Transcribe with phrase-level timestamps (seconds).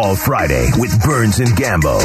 [0.00, 2.00] Football Friday with Burns and Gambo.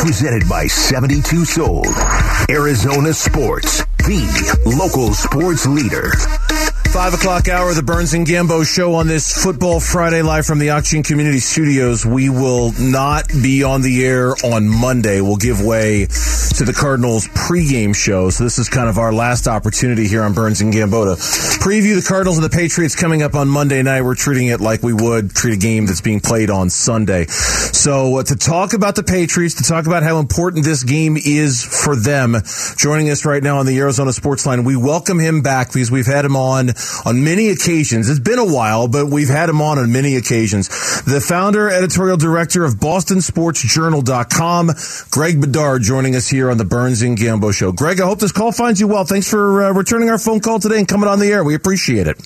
[0.00, 1.88] Presented by 72 Sold.
[2.48, 6.12] Arizona Sports, the local sports leader.
[6.96, 10.70] Five o'clock hour, the Burns and Gambo show on this Football Friday live from the
[10.70, 12.06] Auction Community Studios.
[12.06, 15.20] We will not be on the air on Monday.
[15.20, 18.30] We'll give way to the Cardinals pregame show.
[18.30, 21.22] So this is kind of our last opportunity here on Burns and Gambo to
[21.62, 24.00] preview the Cardinals and the Patriots coming up on Monday night.
[24.00, 27.26] We're treating it like we would treat a game that's being played on Sunday.
[27.26, 31.62] So uh, to talk about the Patriots, to talk about how important this game is
[31.62, 32.36] for them,
[32.78, 36.06] joining us right now on the Arizona Sports Line, we welcome him back because we've
[36.06, 36.70] had him on
[37.04, 38.08] on many occasions.
[38.08, 40.68] It's been a while, but we've had him on on many occasions.
[41.04, 44.70] The founder, editorial director of BostonSportsJournal.com,
[45.10, 47.72] Greg Bedard, joining us here on the Burns and Gambo show.
[47.72, 49.04] Greg, I hope this call finds you well.
[49.04, 51.44] Thanks for uh, returning our phone call today and coming on the air.
[51.44, 52.20] We appreciate it.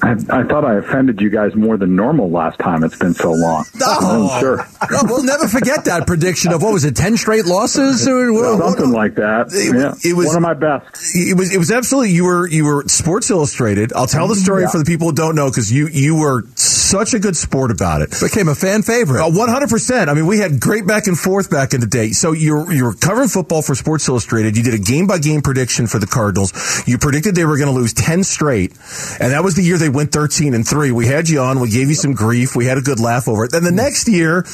[0.00, 2.84] I, I, thought I offended you guys more than normal last time.
[2.84, 3.64] It's been so long.
[3.80, 4.66] Oh, I'm sure.
[5.04, 9.14] We'll never forget that prediction of what was it, ten straight losses or something like
[9.16, 9.48] that.
[9.52, 11.16] It, yeah, it was one of my best.
[11.16, 13.92] It was it was absolutely you were you were Sports Illustrated.
[13.94, 14.70] I'll tell the story Yeah.
[14.70, 16.42] for the people who don't know because you you were
[16.88, 18.10] such a good sport about it.
[18.20, 19.22] became a fan favorite.
[19.22, 20.08] Uh, one hundred percent.
[20.08, 22.10] I mean, we had great back and forth back in the day.
[22.10, 24.56] So you're you were covering football for Sports Illustrated.
[24.56, 26.52] You did a game by game prediction for the Cardinals.
[26.86, 28.72] You predicted they were going to lose ten straight,
[29.20, 30.90] and that was the year they went thirteen and three.
[30.90, 31.60] We had you on.
[31.60, 32.56] We gave you some grief.
[32.56, 33.52] We had a good laugh over it.
[33.52, 34.44] Then the next year.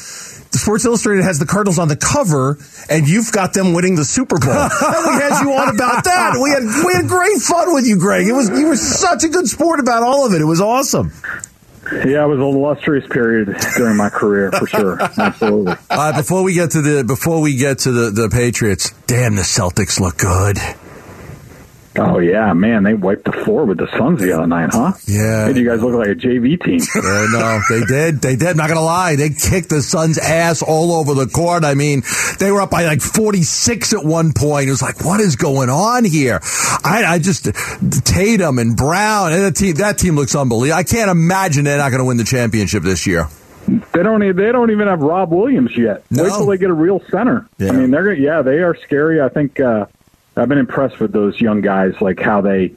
[0.55, 4.39] Sports Illustrated has the Cardinals on the cover, and you've got them winning the Super
[4.39, 4.53] Bowl.
[4.55, 6.39] and we had you on about that.
[6.41, 8.29] We had we had great fun with you, Greg.
[8.29, 10.41] It was you were such a good sport about all of it.
[10.41, 11.11] It was awesome.
[11.95, 15.03] Yeah, it was an illustrious period during my career for sure.
[15.19, 15.75] Absolutely.
[15.89, 19.43] Uh, before we get to the before we get to the, the Patriots, damn, the
[19.43, 20.59] Celtics look good.
[21.97, 24.93] Oh yeah, man, they wiped the floor with the Suns the other night, huh?
[25.07, 25.47] Yeah.
[25.47, 26.81] Made you guys look like a JV team.
[27.05, 28.21] Yeah, no, they did.
[28.21, 28.57] They did.
[28.57, 31.65] Not gonna lie, they kicked the Suns' ass all over the court.
[31.65, 32.03] I mean,
[32.39, 34.69] they were up by like forty six at one point.
[34.69, 36.41] It was like, what is going on here?
[36.83, 37.45] I, I just
[38.05, 39.75] Tatum and Brown and the team.
[39.77, 40.79] That team looks unbelievable.
[40.79, 43.29] I can't imagine they're not to win the championship this year.
[43.67, 44.21] They don't.
[44.21, 46.05] They don't even have Rob Williams yet.
[46.11, 46.25] No.
[46.25, 47.49] Wait till they get a real center.
[47.59, 47.71] Yeah.
[47.71, 49.21] I mean, they're yeah, they are scary.
[49.23, 49.87] I think uh,
[50.37, 52.75] I've been impressed with those young guys, like how they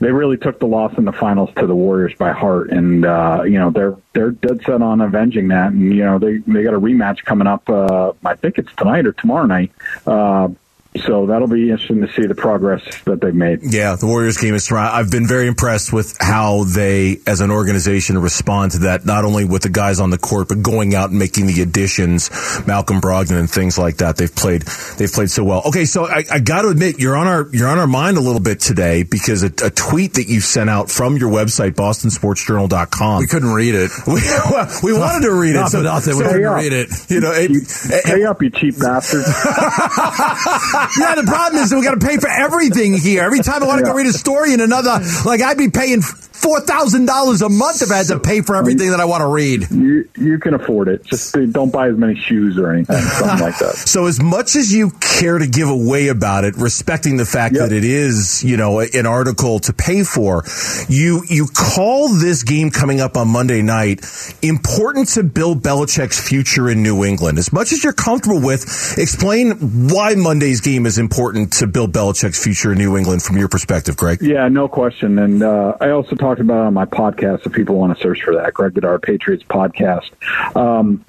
[0.00, 3.42] they really took the loss in the finals to the Warriors by heart, and uh,
[3.44, 5.72] you know they're they're dead set on avenging that.
[5.72, 7.68] And you know they they got a rematch coming up.
[7.68, 9.72] Uh, I think it's tonight or tomorrow night.
[10.06, 10.48] Uh,
[10.96, 13.60] so that'll be interesting to see the progress that they've made.
[13.62, 14.90] Yeah, the Warriors game is tomorrow.
[14.90, 19.06] I've been very impressed with how they, as an organization, respond to that.
[19.06, 22.28] Not only with the guys on the court, but going out and making the additions,
[22.66, 24.16] Malcolm Brogdon and things like that.
[24.16, 24.62] They've played,
[24.98, 25.62] they've played so well.
[25.66, 28.20] Okay, so I, I got to admit, you're on our, you're on our mind a
[28.20, 33.20] little bit today because a, a tweet that you sent out from your website, BostonSportsJournal.com.
[33.20, 33.90] We couldn't read it.
[34.10, 35.60] We, well, we wanted to read it.
[35.60, 36.16] Not for nothing.
[36.16, 36.54] We so- couldn't yeah.
[36.56, 36.88] read it.
[37.08, 39.26] you know, it, Pay up, you cheap bastards.
[40.98, 43.22] Yeah, the problem is that we got to pay for everything here.
[43.22, 46.00] Every time I want to go read a story in another, like I'd be paying
[46.02, 49.20] four thousand dollars a month if I had to pay for everything that I want
[49.20, 49.70] to read.
[49.70, 51.04] you you can afford it.
[51.04, 53.74] Just don't buy as many shoes or anything, something like that.
[53.76, 57.68] So as much as you care to give away about it, respecting the fact Yep.
[57.68, 60.44] that it is, you know, an article to pay for,
[60.88, 64.00] you you call this game coming up on Monday night
[64.42, 67.38] important to Bill Belichick's future in New England.
[67.38, 72.42] As much as you're comfortable with, explain why Monday's game is important to Bill Belichick's
[72.42, 74.22] future in New England from your perspective, Greg.
[74.22, 75.18] Yeah, no question.
[75.18, 78.34] And uh, I also talked about on my podcast if people want to search for
[78.36, 80.10] that, Greg Bedard Patriots podcast.
[80.56, 81.04] Um,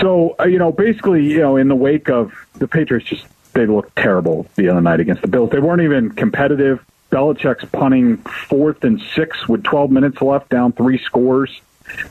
[0.00, 3.66] so, uh, you know, basically, you know, in the wake of the Patriots, just they
[3.66, 5.50] looked terrible the other night against the Bills.
[5.50, 6.84] They weren't even competitive.
[7.10, 11.60] Belichick's punting fourth and six with 12 minutes left, down three scores.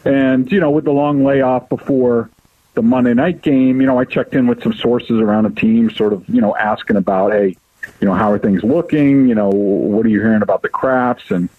[0.05, 2.29] And, you know, with the long layoff before
[2.73, 5.89] the Monday night game, you know, I checked in with some sources around the team,
[5.91, 7.56] sort of, you know, asking about, hey,
[8.00, 9.28] you know, how are things looking?
[9.28, 11.50] You know, what are you hearing about the Krafts and,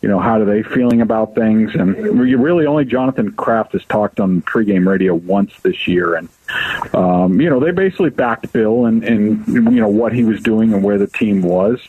[0.00, 1.74] you know, how are they feeling about things?
[1.74, 6.14] And you really only Jonathan Kraft has talked on pregame radio once this year.
[6.16, 6.28] And,
[6.94, 10.72] um, you know, they basically backed Bill and, and, you know, what he was doing
[10.72, 11.80] and where the team was.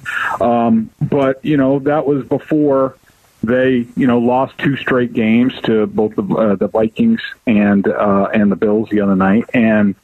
[0.42, 2.98] Um, but, you know, that was before
[3.44, 8.30] they, you know, lost two straight games to both the, uh, the Vikings and, uh,
[8.34, 9.46] and the Bills the other night.
[9.54, 9.96] And,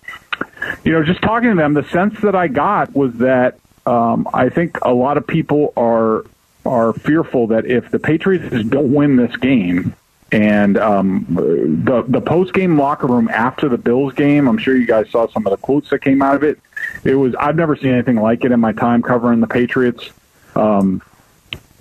[0.84, 4.50] you know, just talking to them, the sense that I got was that um, I
[4.50, 6.26] think a lot of people are
[6.66, 9.96] are fearful that if the Patriots don't win this game,
[10.32, 14.86] and um, the the post game locker room after the Bills game, I'm sure you
[14.86, 16.60] guys saw some of the quotes that came out of it.
[17.04, 20.12] It was I've never seen anything like it in my time covering the Patriots.
[20.56, 21.02] Um,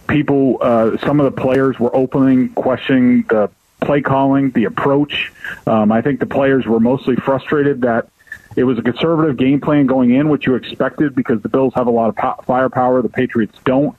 [0.08, 3.50] people, uh, some of the players were opening questioning the
[3.80, 5.32] play calling, the approach.
[5.66, 8.08] Um, I think the players were mostly frustrated that
[8.56, 11.86] it was a conservative game plan going in, which you expected because the Bills have
[11.86, 13.96] a lot of po- firepower, the Patriots don't.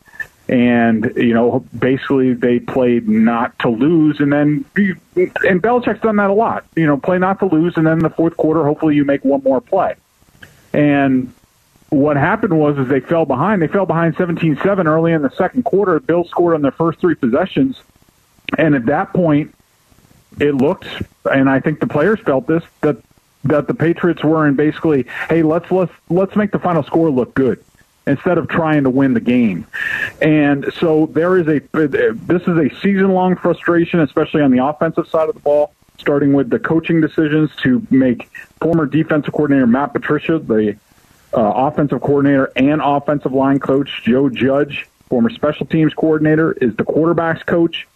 [0.50, 6.32] And you know, basically, they played not to lose, and then and Belichick's done that
[6.32, 6.66] a lot.
[6.76, 9.24] You know, play not to lose, and then in the fourth quarter, hopefully, you make
[9.24, 9.94] one more play.
[10.74, 11.32] And
[11.90, 13.62] what happened was is they fell behind.
[13.62, 16.00] They fell behind 17-7 early in the second quarter.
[16.00, 17.82] Bills scored on their first three possessions,
[18.58, 19.56] and at that point,
[20.40, 20.88] it looked,
[21.26, 22.98] and I think the players felt this that
[23.46, 27.34] that the Patriots were in basically, hey, let's let's let's make the final score look
[27.34, 27.64] good
[28.06, 29.66] instead of trying to win the game.
[30.22, 35.08] And so there is a this is a season long frustration, especially on the offensive
[35.08, 38.30] side of the ball, starting with the coaching decisions to make
[38.62, 40.78] former defensive coordinator Matt Patricia the
[41.34, 46.84] uh, offensive coordinator and offensive line coach Joe Judge, former special teams coordinator, is the
[46.84, 47.88] quarterbacks coach.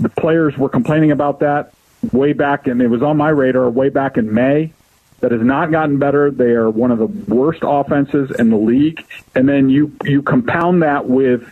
[0.00, 1.74] The players were complaining about that
[2.12, 4.72] way back, and it was on my radar way back in May.
[5.20, 6.32] That has not gotten better.
[6.32, 10.82] They are one of the worst offenses in the league, and then you you compound
[10.82, 11.48] that with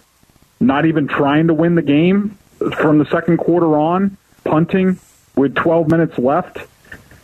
[0.59, 2.37] not even trying to win the game
[2.77, 4.99] from the second quarter on, punting
[5.37, 6.59] with 12 minutes left.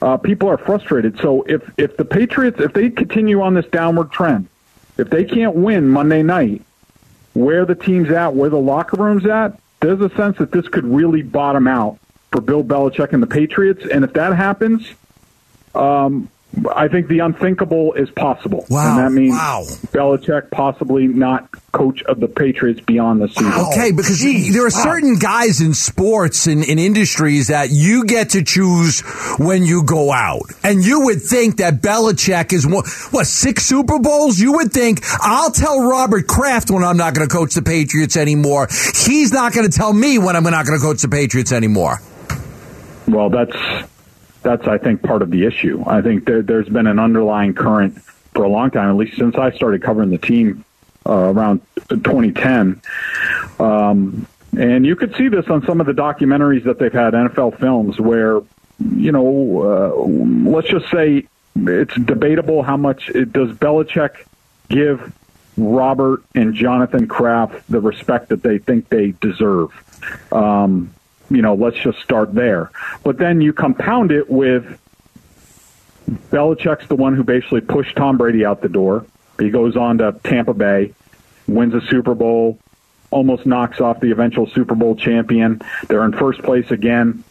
[0.02, 1.18] Uh, people are frustrated.
[1.18, 4.48] So if if the Patriots if they continue on this downward trend,
[4.98, 6.62] if they can't win Monday night,
[7.34, 10.84] where the team's at, where the locker room's at, there's a sense that this could
[10.84, 11.98] really bottom out
[12.30, 13.86] for Bill Belichick and the Patriots.
[13.90, 14.86] And if that happens,
[15.74, 16.30] um,
[16.74, 18.64] I think the unthinkable is possible.
[18.70, 18.98] Wow.
[18.98, 19.64] And that means wow.
[19.92, 23.52] Belichick possibly not coach of the Patriots beyond the season.
[23.52, 24.94] Okay, because Jeez, there are wow.
[24.94, 29.00] certain guys in sports and in industries that you get to choose
[29.38, 30.44] when you go out.
[30.64, 34.38] And you would think that Belichick is what, what six Super Bowls?
[34.38, 38.16] You would think I'll tell Robert Kraft when I'm not going to coach the Patriots
[38.16, 38.68] anymore.
[38.94, 42.00] He's not going to tell me when I'm not going to coach the Patriots anymore.
[43.06, 43.54] Well, that's
[44.46, 45.82] that's I think part of the issue.
[45.86, 48.00] I think there, there's been an underlying current
[48.32, 50.64] for a long time, at least since I started covering the team
[51.04, 52.80] uh, around 2010.
[53.58, 54.26] Um,
[54.56, 57.98] and you could see this on some of the documentaries that they've had, NFL films,
[57.98, 58.40] where
[58.94, 61.26] you know, uh, let's just say
[61.56, 64.26] it's debatable how much it, does Belichick
[64.68, 65.12] give
[65.56, 69.70] Robert and Jonathan Kraft the respect that they think they deserve.
[70.30, 70.94] Um,
[71.30, 72.70] you know, let's just start there.
[73.02, 74.78] But then you compound it with
[76.30, 79.06] Belichick's the one who basically pushed Tom Brady out the door.
[79.38, 80.94] He goes on to Tampa Bay,
[81.46, 82.58] wins a Super Bowl,
[83.10, 85.60] almost knocks off the eventual Super Bowl champion.
[85.88, 87.24] They're in first place again.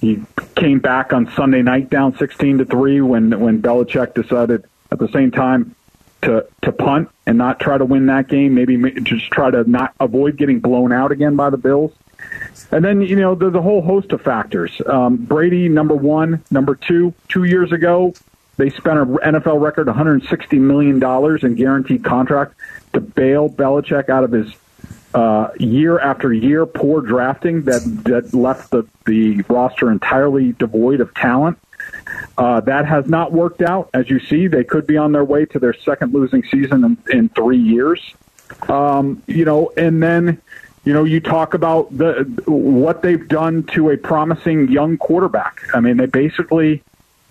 [0.00, 0.22] He
[0.54, 5.08] came back on Sunday night down 16 to 3 when when Belichick decided at the
[5.08, 5.74] same time
[6.22, 9.94] to to punt and not try to win that game, maybe just try to not
[10.00, 11.92] avoid getting blown out again by the Bills.
[12.70, 14.80] And then, you know, there's a whole host of factors.
[14.86, 16.42] Um, Brady, number one.
[16.50, 18.14] Number two, two years ago,
[18.56, 21.02] they spent an NFL record $160 million
[21.44, 22.54] in guaranteed contract
[22.92, 24.52] to bail Belichick out of his
[25.14, 31.14] uh, year after year poor drafting that, that left the, the roster entirely devoid of
[31.14, 31.58] talent.
[32.36, 33.90] Uh, that has not worked out.
[33.94, 36.98] As you see, they could be on their way to their second losing season in,
[37.16, 38.00] in three years.
[38.68, 40.40] Um, you know, and then
[40.84, 45.62] you know, you talk about the what they've done to a promising young quarterback.
[45.74, 46.82] I mean, they basically,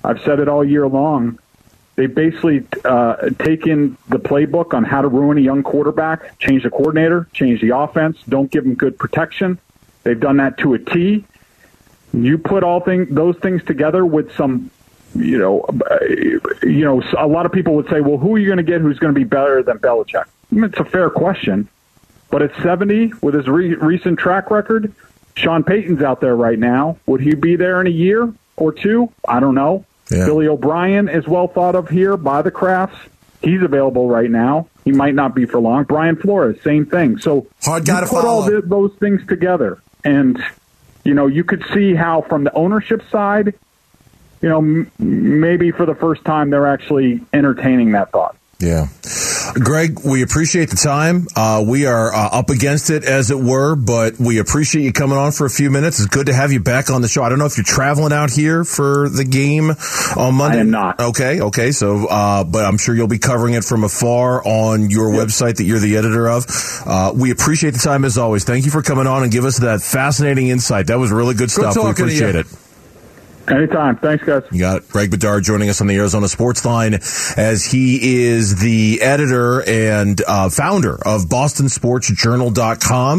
[0.03, 1.38] I've said it all year long,
[1.95, 6.72] they basically uh, taken the playbook on how to ruin a young quarterback, change the
[6.72, 9.60] coordinator, change the offense, don't give them good protection.
[10.01, 11.24] They've done that to a T.
[12.13, 14.72] You put all thing, those things together with some,
[15.15, 15.65] you know,
[16.63, 18.81] you know, a lot of people would say, well, who are you going to get
[18.81, 20.25] who's going to be better than Belichick?
[20.25, 21.67] I mean, it's a fair question.
[22.33, 24.91] But at 70, with his re- recent track record,
[25.35, 26.97] Sean Payton's out there right now.
[27.05, 29.13] Would he be there in a year or two?
[29.27, 29.85] I don't know.
[30.09, 30.25] Yeah.
[30.25, 32.97] Billy O'Brien is well thought of here by the Krafts.
[33.43, 34.67] He's available right now.
[34.83, 35.83] He might not be for long.
[35.83, 37.19] Brian Flores, same thing.
[37.19, 38.27] So hard to put follow.
[38.27, 40.43] all the, those things together, and
[41.03, 43.53] you know you could see how from the ownership side,
[44.41, 48.35] you know, m- maybe for the first time they're actually entertaining that thought.
[48.59, 48.87] Yeah.
[49.53, 51.27] Greg, we appreciate the time.
[51.35, 55.17] Uh, we are uh, up against it, as it were, but we appreciate you coming
[55.17, 56.00] on for a few minutes.
[56.00, 57.23] It's good to have you back on the show.
[57.23, 59.71] I don't know if you're traveling out here for the game
[60.15, 60.57] on Monday.
[60.57, 61.00] I am not.
[61.00, 61.71] Okay, okay.
[61.71, 65.27] So, uh, but I'm sure you'll be covering it from afar on your yep.
[65.27, 66.45] website that you're the editor of.
[66.85, 68.43] Uh, we appreciate the time as always.
[68.43, 70.88] Thank you for coming on and give us that fascinating insight.
[70.88, 71.75] That was really good, good stuff.
[71.75, 72.47] We appreciate it.
[73.47, 73.97] Anytime.
[73.97, 74.43] Thanks, guys.
[74.51, 76.93] You got Greg Bedard joining us on the Arizona Sports Line
[77.35, 83.17] as he is the editor and uh, founder of BostonSportsJournal.com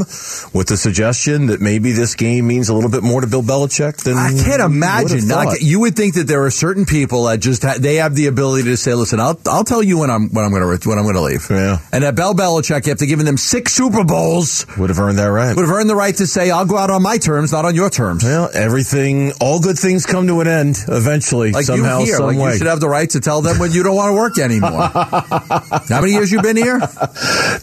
[0.54, 4.02] with the suggestion that maybe this game means a little bit more to Bill Belichick
[4.02, 5.28] than I can't imagine.
[5.28, 8.26] Like, you would think that there are certain people that just ha- they have the
[8.26, 10.98] ability to say, "Listen, I'll I'll tell you when I'm when I'm going to when
[10.98, 11.80] I'm going to leave." Yeah.
[11.92, 15.54] And that Bill Belichick, after giving them six Super Bowls, would have earned that right.
[15.54, 17.74] would have earned the right to say, "I'll go out on my terms, not on
[17.74, 21.50] your terms." Well, everything, all good things come to an end eventually.
[21.50, 22.52] Like somehow, you here, some like way.
[22.52, 24.70] you should have the right to tell them when you don't want to work anymore.
[24.88, 26.78] How many years you been here?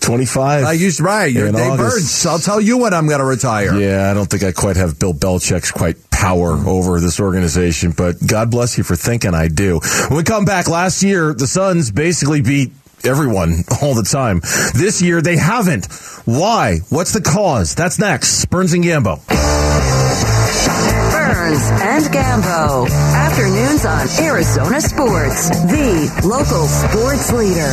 [0.01, 0.65] Twenty-five.
[0.65, 1.31] I used right.
[1.31, 1.77] You're Dave.
[1.77, 2.25] Burns.
[2.25, 3.79] I'll tell you when I'm going to retire.
[3.79, 8.15] Yeah, I don't think I quite have Bill Belichick's quite power over this organization, but
[8.25, 9.79] God bless you for thinking I do.
[10.09, 12.71] When we come back last year, the Suns basically beat
[13.05, 14.41] everyone all the time.
[14.75, 15.87] This year they haven't.
[16.25, 16.79] Why?
[16.89, 17.75] What's the cause?
[17.75, 18.45] That's next.
[18.47, 19.21] Burns and Gambo.
[21.31, 22.89] Burns and Gambo.
[23.15, 27.71] Afternoons on Arizona Sports, the local sports leader.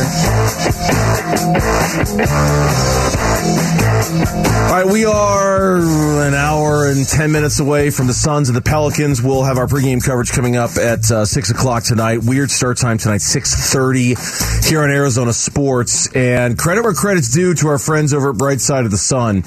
[4.63, 5.77] All right, we are
[6.25, 6.58] an hour
[7.05, 9.21] 10 minutes away from the Suns and the Pelicans.
[9.21, 12.23] We'll have our pregame coverage coming up at uh, 6 o'clock tonight.
[12.23, 16.13] Weird start time tonight, 6.30 here on Arizona Sports.
[16.15, 19.43] And credit where credit's due to our friends over at Bright Side of the Sun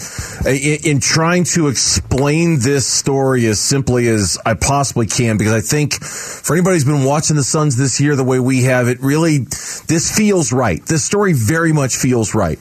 [0.47, 5.61] in, in trying to explain this story as simply as I possibly can, because I
[5.61, 9.01] think for anybody who's been watching the Suns this year the way we have, it
[9.01, 10.85] really, this feels right.
[10.87, 12.59] This story very much feels right.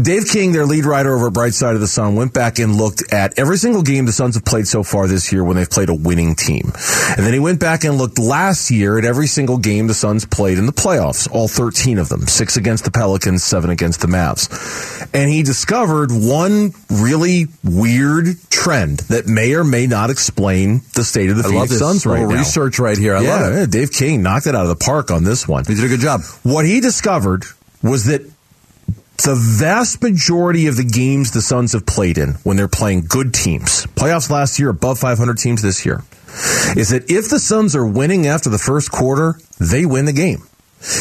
[0.00, 2.76] Dave King, their lead writer over at Bright Side of the Sun, went back and
[2.76, 5.68] looked at every single game the Suns have played so far this year when they've
[5.70, 6.70] played a winning team.
[7.16, 10.26] And then he went back and looked last year at every single game the Suns
[10.26, 14.08] played in the playoffs, all 13 of them, six against the Pelicans, seven against the
[14.08, 15.08] Mavs.
[15.14, 21.30] And he discovered one really weird trend that may or may not explain the state
[21.30, 22.36] of the I Phoenix Suns right now.
[22.36, 23.16] research right here.
[23.16, 23.70] I yeah, love it.
[23.70, 25.64] Dave King knocked it out of the park on this one.
[25.64, 26.20] He did a good job.
[26.42, 27.44] What he discovered
[27.82, 28.30] was that
[29.18, 33.32] the vast majority of the games the Suns have played in when they're playing good
[33.32, 36.02] teams, playoffs last year, above 500 teams this year,
[36.76, 40.42] is that if the Suns are winning after the first quarter, they win the game.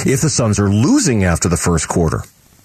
[0.06, 2.24] If the Suns are losing after the first quarter,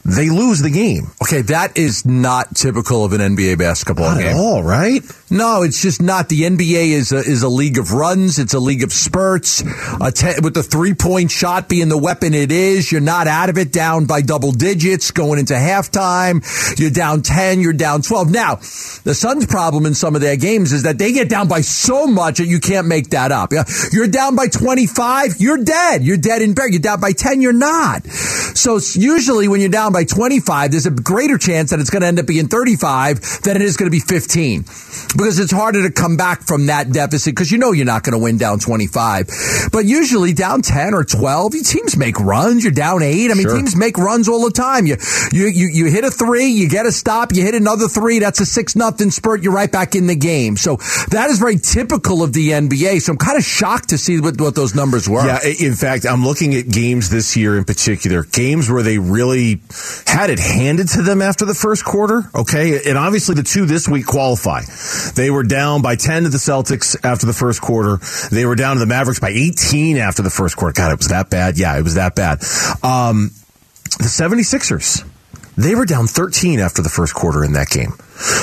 [0.08, 1.08] they lose the game.
[1.22, 4.28] Okay, that is not typical of an NBA basketball Not game.
[4.28, 5.02] at all, right?
[5.30, 6.28] No, it's just not.
[6.28, 8.38] The NBA is a, is a league of runs.
[8.38, 9.62] It's a league of spurts.
[9.62, 13.58] Te- with the three point shot being the weapon it is, you're not out of
[13.58, 16.44] it down by double digits going into halftime.
[16.78, 18.30] You're down 10, you're down 12.
[18.30, 21.62] Now, the Suns' problem in some of their games is that they get down by
[21.62, 23.52] so much that you can't make that up.
[23.52, 26.04] Yeah, You're down by 25, you're dead.
[26.04, 26.66] You're dead in bed.
[26.70, 28.06] You're down by 10, you're not.
[28.06, 32.06] So usually when you're down by 25, there's a greater chance that it's going to
[32.06, 34.60] end up being 35 than it is going to be 15
[35.16, 38.12] because it's harder to come back from that deficit because you know you're not going
[38.12, 39.30] to win down 25.
[39.72, 42.62] But usually down 10 or 12, your teams make runs.
[42.62, 43.30] You're down eight.
[43.30, 43.56] I mean, Sure.
[43.56, 44.84] teams make runs all the time.
[44.86, 44.96] You,
[45.32, 48.18] you, you, you hit a three, you get a stop, you hit another three.
[48.18, 49.42] That's a six nothing spurt.
[49.42, 50.58] You're right back in the game.
[50.58, 50.76] So
[51.08, 53.00] that is very typical of the NBA.
[53.00, 55.24] So I'm kind of shocked to see what, what those numbers were.
[55.24, 59.60] Yeah, in fact, I'm looking at games this year in particular, games where they really
[60.06, 62.22] had it handed to them after the first quarter.
[62.34, 62.88] Okay.
[62.88, 64.62] And obviously the two this week qualify.
[65.14, 67.98] They were down by 10 to the Celtics after the first quarter.
[68.30, 70.72] They were down to the Mavericks by 18 after the first quarter.
[70.72, 71.58] God, it was that bad.
[71.58, 72.40] Yeah, it was that bad.
[72.82, 73.30] Um,
[73.98, 75.08] the 76ers,
[75.56, 77.92] they were down 13 after the first quarter in that game.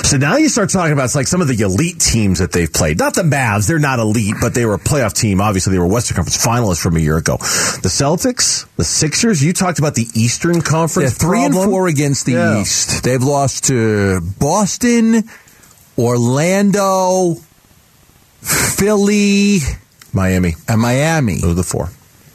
[0.04, 2.72] So now you start talking about it's like some of the elite teams that they've
[2.72, 2.98] played.
[2.98, 5.40] Not the Mavs, they're not elite, but they were a playoff team.
[5.40, 7.36] Obviously, they were Western Conference finalists from a year ago.
[7.38, 11.14] The Celtics, the Sixers, you talked about the Eastern Conference.
[11.16, 12.60] three and four against the Yeah.
[12.60, 13.02] East.
[13.02, 15.28] They've lost to Boston,
[15.98, 17.36] Orlando,
[18.40, 19.58] Philly,
[20.12, 20.54] Miami.
[20.68, 21.40] and Miami.
[21.40, 21.90] Those are the four.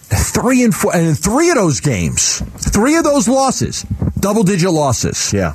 [0.10, 3.84] Three and four, and three of those games, three of those losses,
[4.20, 5.32] double digit losses.
[5.32, 5.54] Yeah.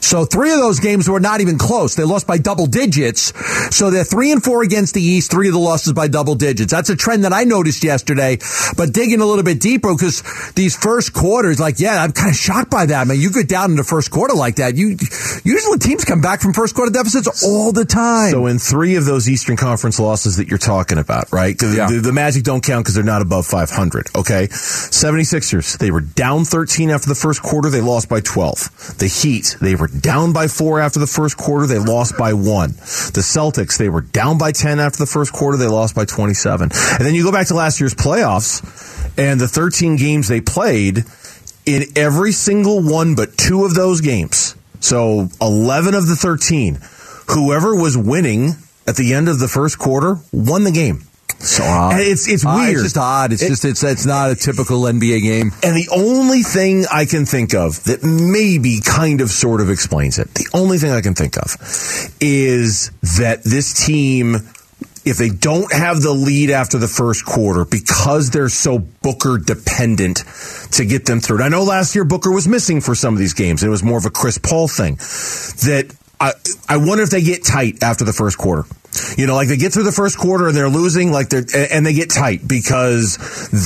[0.00, 1.94] So three of those games were not even close.
[1.94, 3.32] They lost by double digits.
[3.74, 6.72] So they're three and four against the East, three of the losses by double digits.
[6.72, 8.38] That's a trend that I noticed yesterday.
[8.76, 10.22] But digging a little bit deeper, because
[10.54, 13.18] these first quarters, like, yeah, I'm kind of shocked by that, man.
[13.20, 14.76] You get down in the first quarter like that.
[14.76, 14.96] You
[15.44, 18.30] usually teams come back from first quarter deficits all the time.
[18.30, 21.56] So in three of those Eastern Conference losses that you're talking about, right?
[21.60, 21.88] Yeah.
[21.88, 24.08] The, the Magic don't count because they're not above 500.
[24.16, 24.48] Okay.
[24.48, 27.70] 76ers, they were down 13 after the first quarter.
[27.70, 28.98] They lost by 12.
[28.98, 31.66] The Heat, they were down by four after the first quarter.
[31.66, 32.70] They lost by one.
[32.70, 35.56] The Celtics, they were down by 10 after the first quarter.
[35.56, 36.70] They lost by 27.
[36.72, 38.62] And then you go back to last year's playoffs
[39.18, 41.04] and the 13 games they played
[41.66, 44.54] in every single one but two of those games.
[44.80, 46.78] So 11 of the 13
[47.28, 48.52] whoever was winning
[48.86, 51.02] at the end of the first quarter won the game.
[51.40, 52.00] So odd.
[52.00, 52.74] It's it's Uh, weird.
[52.74, 53.32] it's just odd.
[53.32, 55.52] It's It- just it's it's not a typical NBA game.
[55.62, 60.18] And the only thing I can think of that maybe kind of sort of explains
[60.18, 61.56] it, the only thing I can think of
[62.20, 64.48] is that this team,
[65.04, 70.24] if they don't have the lead after the first quarter, because they're so Booker dependent
[70.72, 71.36] to get them through.
[71.36, 73.62] And I know last year Booker was missing for some of these games.
[73.62, 74.96] It was more of a Chris Paul thing.
[74.96, 75.86] That
[76.20, 76.32] I,
[76.68, 78.64] I wonder if they get tight after the first quarter.
[79.16, 81.84] You know, like they get through the first quarter and they're losing, like they're and
[81.84, 83.16] they get tight because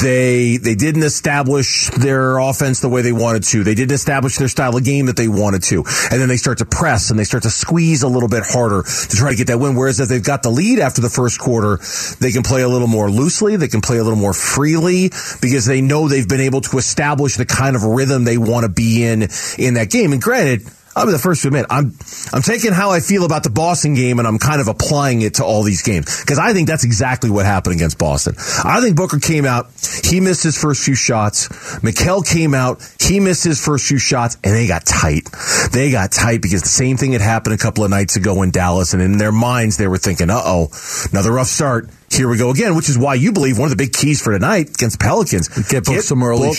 [0.03, 3.65] they they didn't establish their offense the way they wanted to.
[3.65, 6.59] They didn't establish their style of game that they wanted to, and then they start
[6.59, 9.47] to press and they start to squeeze a little bit harder to try to get
[9.47, 9.75] that win.
[9.75, 11.79] Whereas if they've got the lead after the first quarter,
[12.21, 15.09] they can play a little more loosely, they can play a little more freely
[15.41, 18.69] because they know they've been able to establish the kind of rhythm they want to
[18.69, 19.29] be in
[19.59, 20.13] in that game.
[20.13, 20.67] And granted.
[20.95, 21.97] I'll be the first to admit I'm
[22.33, 25.35] I'm taking how I feel about the Boston game and I'm kind of applying it
[25.35, 28.35] to all these games because I think that's exactly what happened against Boston.
[28.65, 29.71] I think Booker came out,
[30.05, 31.49] he missed his first few shots.
[31.81, 35.29] Mikal came out, he missed his first few shots, and they got tight.
[35.73, 38.51] They got tight because the same thing had happened a couple of nights ago in
[38.51, 40.71] Dallas, and in their minds they were thinking, "Uh oh,
[41.11, 43.83] another rough start." Here we go again, which is why you believe one of the
[43.83, 46.53] big keys for tonight against Pelicans Get Book some early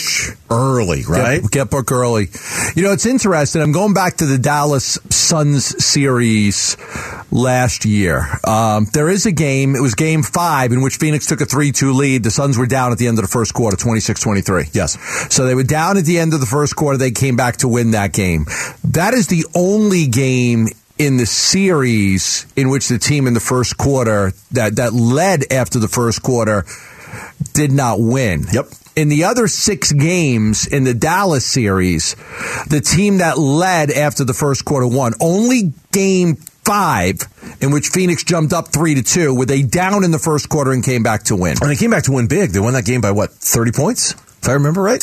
[0.50, 1.42] early, right?
[1.42, 2.28] Get, get Book early.
[2.74, 3.62] You know, it's interesting.
[3.62, 6.76] I'm going back to the Dallas Suns series
[7.30, 8.26] last year.
[8.44, 9.76] Um, there is a game.
[9.76, 12.24] It was game five in which Phoenix took a 3-2 lead.
[12.24, 14.74] The Suns were down at the end of the first quarter, 26-23.
[14.74, 14.98] Yes.
[15.32, 16.98] So they were down at the end of the first quarter.
[16.98, 18.46] They came back to win that game.
[18.84, 23.76] That is the only game in the series in which the team in the first
[23.76, 26.64] quarter that, that led after the first quarter
[27.52, 28.46] did not win.
[28.52, 28.66] Yep.
[28.96, 32.14] In the other six games in the Dallas series,
[32.68, 35.14] the team that led after the first quarter won.
[35.20, 37.22] Only game five
[37.60, 40.70] in which Phoenix jumped up three to two, were they down in the first quarter
[40.70, 41.56] and came back to win.
[41.60, 42.50] And they came back to win big.
[42.50, 44.14] They won that game by what, 30 points?
[44.44, 45.02] If I remember right?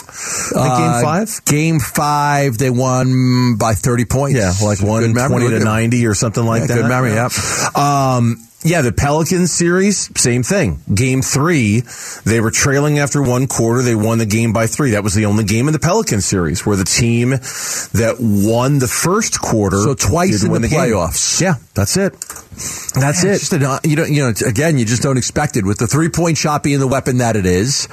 [0.56, 1.46] Uh, game five?
[1.46, 4.38] Game five, they won by 30 points.
[4.38, 6.76] Yeah, like Good 120 to 90 or something like Yeah, that.
[6.76, 7.30] good memory, yeah.
[7.74, 10.80] Um, yeah, the Pelicans series, same thing.
[10.94, 11.82] Game three,
[12.26, 13.82] they were trailing after one quarter.
[13.82, 14.92] They won the game by three.
[14.92, 18.88] That was the only game in the Pelicans series where the team that won the
[18.88, 19.78] first quarter.
[19.82, 20.80] So twice in win the game.
[20.80, 21.42] playoffs.
[21.42, 22.14] Yeah, that's it.
[22.94, 23.40] That's Man, it.
[23.40, 26.10] just an- you don't, you know, again, you just don't expect it with the three
[26.10, 27.88] point shot being the weapon that it is.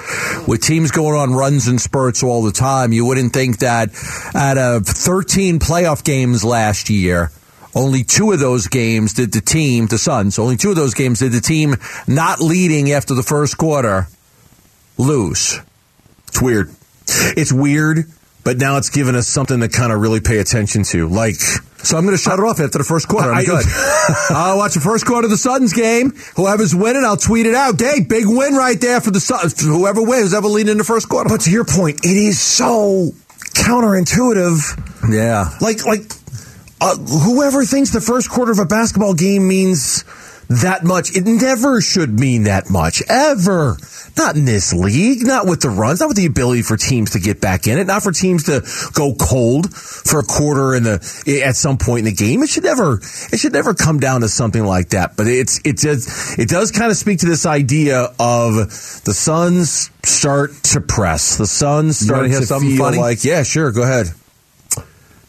[0.46, 3.90] With teams going on runs and spurts all the time, you wouldn't think that
[4.34, 7.30] out of 13 playoff games last year,
[7.74, 11.20] only two of those games did the team, the Suns, only two of those games
[11.20, 11.76] did the team
[12.06, 14.06] not leading after the first quarter
[14.96, 15.60] lose.
[16.28, 16.74] It's weird.
[17.08, 18.04] It's weird,
[18.44, 21.08] but now it's given us something to kind of really pay attention to.
[21.08, 23.32] Like, So I'm going to shut it off after the first quarter.
[23.32, 23.64] I'm good.
[24.30, 26.10] I'll watch the first quarter of the Suns game.
[26.36, 27.80] Whoever's winning, I'll tweet it out.
[27.80, 29.60] Hey, big win right there for the Suns.
[29.64, 31.28] Whoever wins, whoever leading in the first quarter.
[31.28, 33.12] but to your point, it is so
[33.54, 35.12] counterintuitive.
[35.12, 35.50] Yeah.
[35.60, 36.02] Like, like,
[36.80, 40.04] uh, whoever thinks the first quarter of a basketball game means
[40.48, 43.76] that much, it never should mean that much, ever.
[44.16, 47.20] Not in this league, not with the runs, not with the ability for teams to
[47.20, 48.62] get back in it, not for teams to
[48.94, 52.42] go cold for a quarter in the at some point in the game.
[52.42, 55.16] It should never, it should never come down to something like that.
[55.16, 59.90] But it's it does it does kind of speak to this idea of the Suns
[60.02, 62.98] start to press, the Suns start to something feel funny?
[62.98, 64.08] like yeah, sure, go ahead.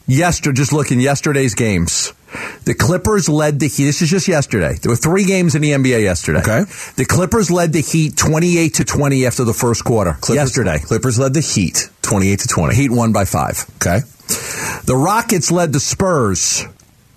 [0.09, 2.13] Yesterday, just looking yesterday's games.
[2.65, 3.85] The Clippers led the Heat.
[3.85, 4.73] This is just yesterday.
[4.81, 6.39] There were three games in the NBA yesterday.
[6.39, 6.63] Okay.
[6.95, 10.13] The Clippers led the Heat 28 to 20 after the first quarter.
[10.13, 10.79] Clippers, yesterday.
[10.79, 12.75] Clippers led the Heat 28 to 20.
[12.75, 13.63] Heat won by five.
[13.75, 13.99] Okay.
[14.85, 16.65] The Rockets led the Spurs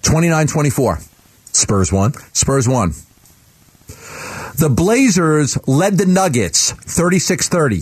[0.03, 0.99] 29 24.
[1.53, 2.13] Spurs won.
[2.35, 2.93] Spurs won.
[4.59, 7.81] The Blazers led the Nuggets 36 30.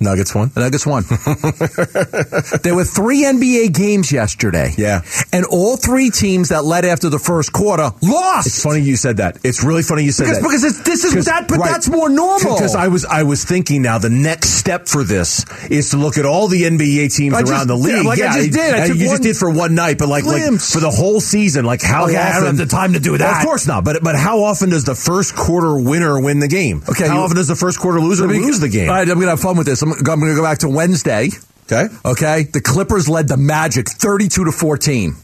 [0.00, 0.50] Nuggets won.
[0.54, 1.02] The Nuggets won.
[2.62, 4.72] there were three NBA games yesterday.
[4.76, 5.02] Yeah.
[5.32, 8.46] And all three teams that led after the first quarter lost.
[8.46, 9.38] It's funny you said that.
[9.44, 10.42] It's really funny you said because that.
[10.42, 11.70] because it's, this is that, but right.
[11.70, 12.54] that's more normal.
[12.54, 16.16] Because I was I was thinking now the next step for this is to look
[16.16, 18.04] at all the NBA teams I around just the league.
[18.04, 18.74] like I yeah, just did.
[18.74, 21.64] I you one just did for one night, but like, like for the whole season,
[21.64, 22.34] like how yeah, I often?
[22.40, 23.40] don't have the time to do that.
[23.40, 23.84] Of course not.
[23.84, 26.82] But but how often does the first quarter winner win the game?
[26.88, 28.88] Okay, How you- often does the first quarter loser lose the game?
[28.88, 29.82] All right, I'm going to have fun with this.
[29.82, 31.28] I'm, I'm going to go back to Wednesday.
[31.70, 31.86] Okay.
[32.04, 35.14] Okay, the Clippers led the Magic 32 to 14.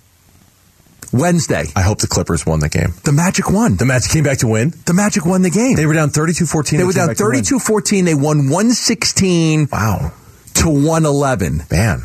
[1.12, 2.92] Wednesday, I hope the Clippers won the game.
[3.05, 3.76] the Magic won.
[3.76, 4.72] The Magic came back to win.
[4.87, 5.76] The Magic won the game.
[5.76, 6.76] They were down 32-14.
[6.79, 7.33] They were down back to win.
[7.44, 8.05] 32 14.
[8.05, 10.12] They won 116 Wow,
[10.55, 11.62] to 111.
[11.70, 12.02] man.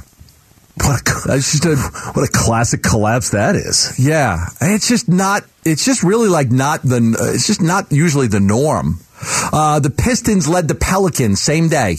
[0.78, 1.76] What a, That's just a
[2.13, 3.93] what a classic collapse that is.
[4.00, 5.43] Yeah, it's just not.
[5.65, 7.15] It's just really like not the.
[7.36, 9.00] It's just not usually the norm.
[9.52, 11.97] Uh, the Pistons led the Pelicans same day.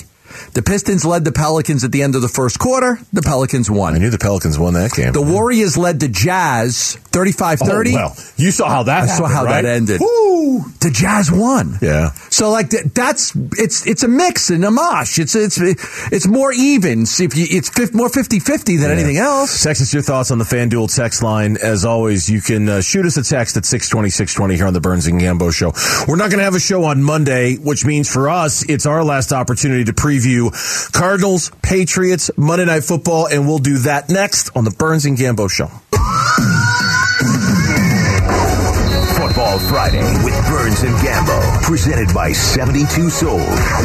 [0.54, 2.98] The Pistons led the Pelicans at the end of the first quarter.
[3.12, 3.94] The Pelicans won.
[3.94, 5.12] I knew the Pelicans won that game.
[5.12, 7.90] The Warriors led the Jazz 35 30.
[7.90, 9.62] Oh, well, you saw how that I saw how right?
[9.62, 10.00] that ended.
[10.00, 10.60] Woo!
[10.80, 11.78] The Jazz won.
[11.80, 12.12] Yeah.
[12.30, 15.18] So like that's it's it's a mix and a mosh.
[15.18, 15.58] It's it's
[16.12, 17.02] it's more even.
[17.02, 19.62] If you it's more 50-50 than anything else.
[19.62, 21.56] Text us your thoughts on the FanDuel text line.
[21.56, 24.80] As always, you can uh, shoot us a text at 620, 620 here on the
[24.80, 25.72] Burns and Gambo show.
[26.08, 29.04] We're not going to have a show on Monday, which means for us, it's our
[29.04, 30.21] last opportunity to preview
[30.92, 35.50] Cardinals, Patriots, Monday Night Football, and we'll do that next on the Burns and Gambo
[35.50, 35.68] show.
[39.16, 41.62] Football Friday with Burns and Gambo.
[41.62, 43.40] Presented by 72 Sold.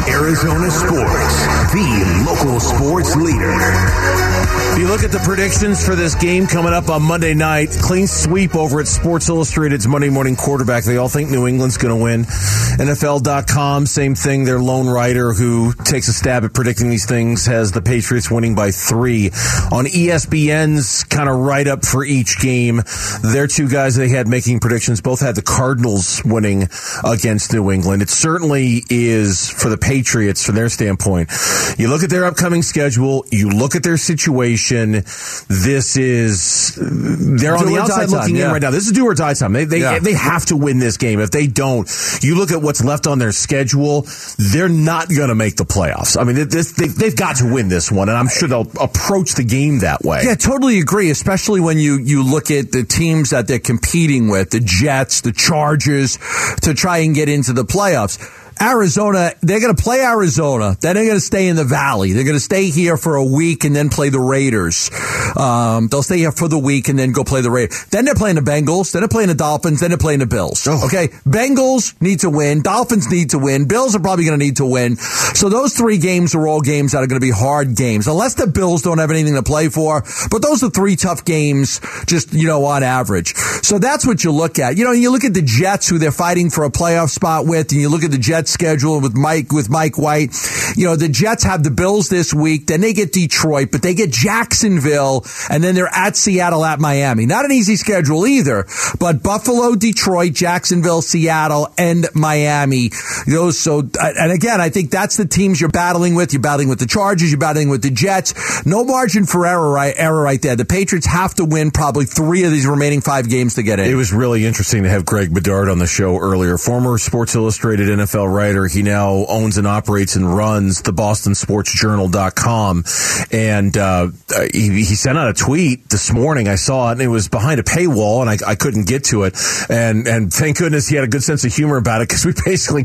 [0.08, 1.46] Arizona Sports.
[1.72, 4.57] The local sports leader.
[4.78, 8.54] You look at the predictions for this game coming up on Monday night, clean sweep
[8.54, 10.84] over at Sports Illustrated's Monday morning quarterback.
[10.84, 12.22] They all think New England's going to win.
[12.22, 14.44] NFL.com, same thing.
[14.44, 18.54] Their lone writer who takes a stab at predicting these things has the Patriots winning
[18.54, 19.30] by three.
[19.72, 22.80] On ESPN's kind of write up for each game,
[23.20, 26.68] their two guys they had making predictions both had the Cardinals winning
[27.04, 28.00] against New England.
[28.00, 31.32] It certainly is for the Patriots from their standpoint.
[31.78, 34.67] You look at their upcoming schedule, you look at their situation.
[34.70, 38.70] This is they're on the outside looking in right now.
[38.70, 39.52] This is do or die time.
[39.52, 39.98] They they, Yeah.
[39.98, 41.20] they have to win this game.
[41.20, 41.88] If they don't,
[42.22, 44.06] you look at what's left on their schedule.
[44.38, 46.20] They're not going to make the playoffs.
[46.20, 49.34] I mean, this, they, they've got to win this one, and I'm sure they'll approach
[49.34, 50.22] the game that way.
[50.24, 51.10] Yeah, totally agree.
[51.10, 55.32] Especially when you you look at the teams that they're competing with, the Jets, the
[55.32, 56.18] Chargers,
[56.62, 58.18] to try and get into the playoffs.
[58.60, 60.76] Arizona, they're going to play Arizona.
[60.80, 62.12] Then they're going to stay in the Valley.
[62.12, 64.90] They're going to stay here for a week and then play the Raiders.
[65.36, 67.86] Um, they'll stay here for the week and then go play the Raiders.
[67.90, 68.92] Then they're playing the Bengals.
[68.92, 69.80] Then they're playing the Dolphins.
[69.80, 70.66] Then they're playing the Bills.
[70.66, 72.62] Okay, Bengals need to win.
[72.62, 73.66] Dolphins need to win.
[73.66, 74.96] Bills are probably going to need to win.
[74.96, 78.34] So those three games are all games that are going to be hard games, unless
[78.34, 80.04] the Bills don't have anything to play for.
[80.30, 83.34] But those are three tough games, just you know, on average.
[83.62, 84.76] So that's what you look at.
[84.76, 87.72] You know, you look at the Jets, who they're fighting for a playoff spot with,
[87.72, 90.34] and you look at the Jets schedule with Mike with Mike White.
[90.76, 93.94] You know, the Jets have the Bills this week, then they get Detroit, but they
[93.94, 97.26] get Jacksonville, and then they're at Seattle at Miami.
[97.26, 98.66] Not an easy schedule either,
[98.98, 102.90] but Buffalo, Detroit, Jacksonville, Seattle, and Miami.
[103.26, 106.32] Those so and again, I think that's the teams you're battling with.
[106.32, 108.64] You're battling with the Chargers, you're battling with the Jets.
[108.66, 110.56] No margin for error right error right there.
[110.56, 113.90] The Patriots have to win probably three of these remaining five games to get in.
[113.90, 116.58] It was really interesting to have Greg Bedard on the show earlier.
[116.58, 118.66] Former Sports Illustrated NFL writer.
[118.68, 122.84] He now owns and operates and runs the BostonSportsJournal.com.
[123.32, 124.08] And uh,
[124.52, 126.46] he, he sent out a tweet this morning.
[126.48, 129.24] I saw it, and it was behind a paywall, and I, I couldn't get to
[129.24, 129.36] it.
[129.68, 132.32] And and thank goodness he had a good sense of humor about it because we
[132.44, 132.84] basically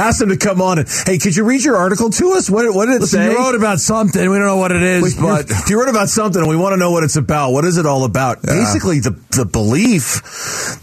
[0.00, 2.48] asked him to come on and, hey, could you read your article to us?
[2.50, 3.30] What, what did it Listen, say?
[3.32, 4.20] you wrote about something.
[4.30, 6.56] We don't know what it is, Well, but you- you wrote about something, and we
[6.56, 7.50] want to know what it's about.
[7.52, 8.42] What is it all about?
[8.42, 10.22] Basically, the the belief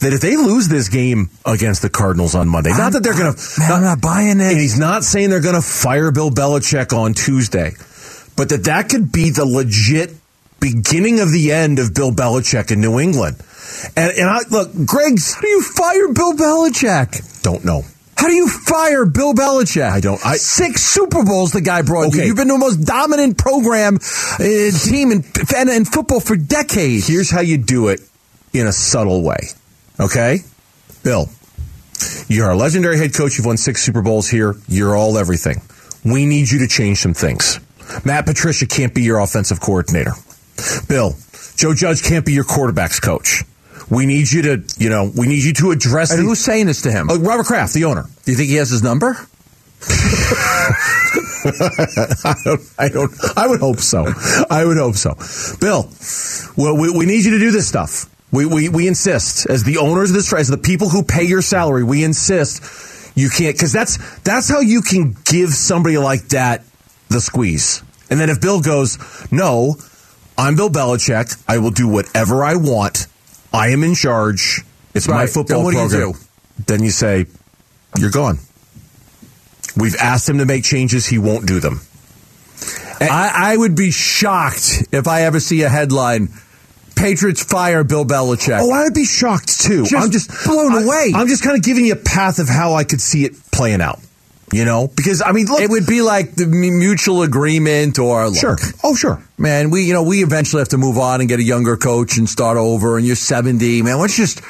[0.02, 3.34] that if they lose this game against the Cardinals on Monday, not that they're going
[3.34, 4.52] to, I'm not buying it.
[4.52, 7.72] and he's not saying they're going to fire Bill Belichick on Tuesday,
[8.36, 10.14] but that that could be the legit
[10.60, 13.38] beginning of the end of Bill Belichick in New England.
[13.96, 17.42] And, and I look, Greg, How do you fire Bill Belichick?
[17.42, 17.84] don't know.
[18.18, 19.90] How do you fire Bill Belichick?
[19.90, 22.22] I don't- I- Six Super Bowls the guy brought you.
[22.22, 25.24] You've been the most dominant program uh, team in,
[25.58, 27.08] in, in football for decades.
[27.08, 28.02] Here's how you do it
[28.54, 29.40] in a subtle way.
[30.00, 30.40] Okay?
[31.04, 31.30] Bill,
[32.30, 33.38] you're a legendary head coach.
[33.38, 34.56] You've won six Super Bowls here.
[34.68, 35.62] You're all everything.
[36.04, 37.60] We need you to change some things.
[38.06, 40.14] Matt Patricia can't be your offensive coordinator.
[40.88, 41.16] Bill,
[41.56, 43.44] Joe Judge can't be your quarterbacks coach.
[43.90, 46.68] We need you to, you know, we need you to address and the, who's saying
[46.68, 47.10] this to him?
[47.12, 48.04] Oh, Robert Kraft, the owner.
[48.24, 49.18] Do you think he has his number?
[49.84, 50.74] I
[52.46, 54.06] don't, I don't, I would hope so.
[54.50, 55.16] I would hope so.
[55.60, 55.90] Bill,
[56.56, 58.06] well, we, we need you to do this stuff.
[58.32, 61.42] We, we, we insist as the owners of this, as the people who pay your
[61.42, 62.64] salary, we insist
[63.16, 66.64] you can't, cause that's, that's how you can give somebody like that
[67.10, 67.84] the squeeze.
[68.10, 68.98] And then if Bill goes,
[69.32, 69.76] no,
[70.38, 71.44] I'm Bill Belichick.
[71.48, 73.08] I will do whatever I want.
[73.54, 74.62] I am in charge.
[74.94, 76.12] It's my football Then you program.
[76.14, 76.18] do?
[76.68, 77.26] Then you say,
[77.98, 78.40] you're gone.
[79.76, 81.06] We've asked him to make changes.
[81.06, 81.82] He won't do them.
[83.02, 86.30] I, I would be shocked if I ever see a headline
[86.96, 88.60] Patriots fire Bill Belichick.
[88.62, 89.84] Oh, I would be shocked too.
[89.86, 91.12] Just I'm just blown I- away.
[91.16, 93.82] I'm just kind of giving you a path of how I could see it playing
[93.82, 94.00] out.
[94.54, 98.38] You know, because I mean, look, it would be like the mutual agreement or look,
[98.38, 98.58] sure.
[98.84, 99.24] Oh, sure.
[99.38, 102.18] man, we you know we eventually have to move on and get a younger coach
[102.18, 102.98] and start over.
[102.98, 103.98] And you're 70, man.
[103.98, 104.42] Let's just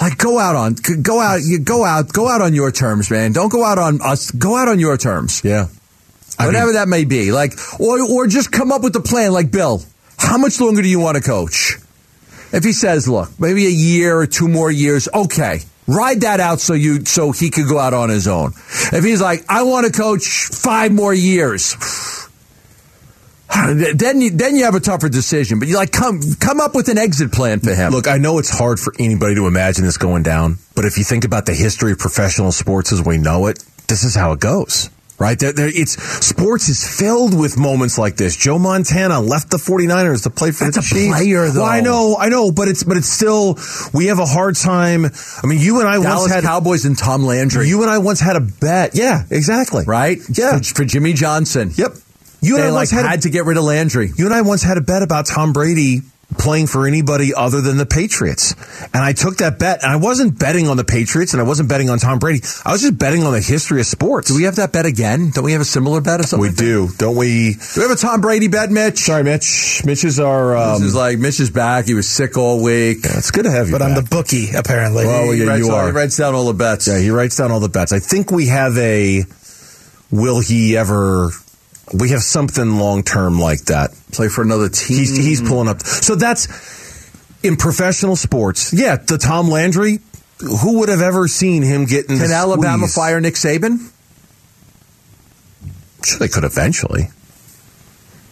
[0.00, 3.32] Like go out on go out you go out go out on your terms, man.
[3.32, 4.30] Don't go out on us.
[4.30, 5.42] Go out on your terms.
[5.44, 5.66] Yeah.
[6.38, 7.30] I Whatever mean- that may be.
[7.30, 9.82] Like or or just come up with a plan like Bill.
[10.16, 11.76] How much longer do you want to coach?
[12.52, 15.62] If he says, "Look, maybe a year or two more years." Okay.
[15.88, 18.52] Ride that out so you so he could go out on his own.
[18.92, 21.76] If he's like, "I want to coach 5 more years."
[23.54, 26.88] Then you then you have a tougher decision, but you like come come up with
[26.88, 27.92] an exit plan for him.
[27.92, 31.04] Look, I know it's hard for anybody to imagine this going down, but if you
[31.04, 34.40] think about the history of professional sports as we know it, this is how it
[34.40, 34.88] goes.
[35.22, 35.38] Right?
[35.38, 35.92] There, there, it's
[36.26, 38.36] sports is filled with moments like this.
[38.36, 41.16] Joe Montana left the 49ers to play for That's the a Chiefs.
[41.16, 41.60] player, though.
[41.62, 43.56] Well, I know, I know, but it's but it's still
[43.94, 45.04] we have a hard time.
[45.06, 47.68] I mean, you and I Dallas once had Cowboys and Tom Landry.
[47.68, 48.96] you and I once had a bet.
[48.96, 49.84] Yeah, exactly.
[49.86, 50.18] right?
[50.36, 50.58] Yeah.
[50.58, 51.70] For, for Jimmy Johnson.
[51.76, 51.92] Yep.
[52.40, 54.10] You and They I like once had, had, a, to get rid of Landry.
[54.18, 56.00] you and I once had a bet about Tom Brady
[56.38, 58.54] playing for anybody other than the Patriots.
[58.94, 61.68] And I took that bet and I wasn't betting on the Patriots and I wasn't
[61.68, 62.40] betting on Tom Brady.
[62.64, 64.28] I was just betting on the history of sports.
[64.28, 65.30] Do we have that bet again?
[65.34, 66.42] Don't we have a similar bet or something?
[66.42, 66.62] We like that?
[66.62, 67.54] do, don't we?
[67.54, 68.98] Do we have a Tom Brady bet, Mitch?
[68.98, 69.82] Sorry, Mitch.
[69.84, 70.56] Mitch is our.
[70.56, 71.86] Um, this is like Mitch is back.
[71.86, 72.98] He was sick all week.
[73.04, 73.72] yeah, it's good to have you.
[73.72, 75.06] But I'm the bookie, apparently.
[75.06, 75.86] Well, yeah, you all- are.
[75.86, 76.88] He writes down all the bets.
[76.88, 77.92] Yeah, he writes down all the bets.
[77.92, 79.24] I think we have a.
[80.10, 81.30] Will he ever?
[81.92, 83.90] We have something long term like that.
[84.12, 84.98] Play for another team.
[84.98, 85.80] He's he's pulling up.
[85.82, 86.48] So that's
[87.42, 88.72] in professional sports.
[88.72, 89.98] Yeah, the Tom Landry.
[90.38, 92.18] Who would have ever seen him getting?
[92.18, 92.94] Can Alabama squeeze?
[92.94, 93.90] fire Nick Saban?
[96.04, 97.08] Sure, they could eventually,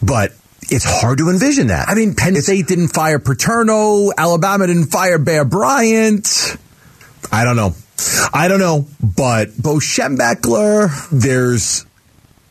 [0.01, 0.33] but
[0.63, 1.87] it's hard to envision that.
[1.87, 4.11] I mean, Penn State didn't fire Paterno.
[4.17, 6.57] Alabama didn't fire Bear Bryant.
[7.31, 7.75] I don't know.
[8.33, 11.09] I don't know, but Bo Schembechler.
[11.11, 11.85] there's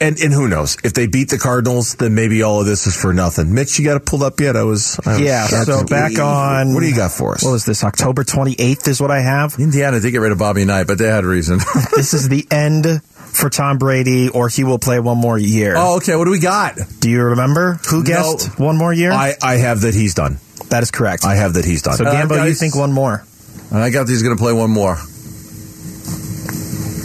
[0.01, 2.97] and and who knows if they beat the Cardinals, then maybe all of this is
[3.01, 3.53] for nothing.
[3.55, 4.57] Mitch, you got it pulled up yet?
[4.57, 4.99] I was.
[5.05, 6.75] I was Yeah, so back on.
[6.75, 7.45] What do you got for us?
[7.45, 7.85] What was this?
[7.85, 9.57] October 28th is what I have.
[9.59, 11.59] Indiana did get rid of Bobby Knight, but they had a reason.
[11.97, 15.75] this is the end for Tom Brady, or he will play one more year.
[15.77, 16.17] oh, okay.
[16.17, 16.79] What do we got?
[16.99, 19.13] Do you remember who guessed one more year?
[19.13, 20.39] I, I have that he's done.
[20.71, 21.25] that is correct.
[21.25, 21.95] I have that he's done.
[21.95, 23.25] so, Uh, Gambo, you think one more?
[23.73, 24.97] I got that he's going to play one more.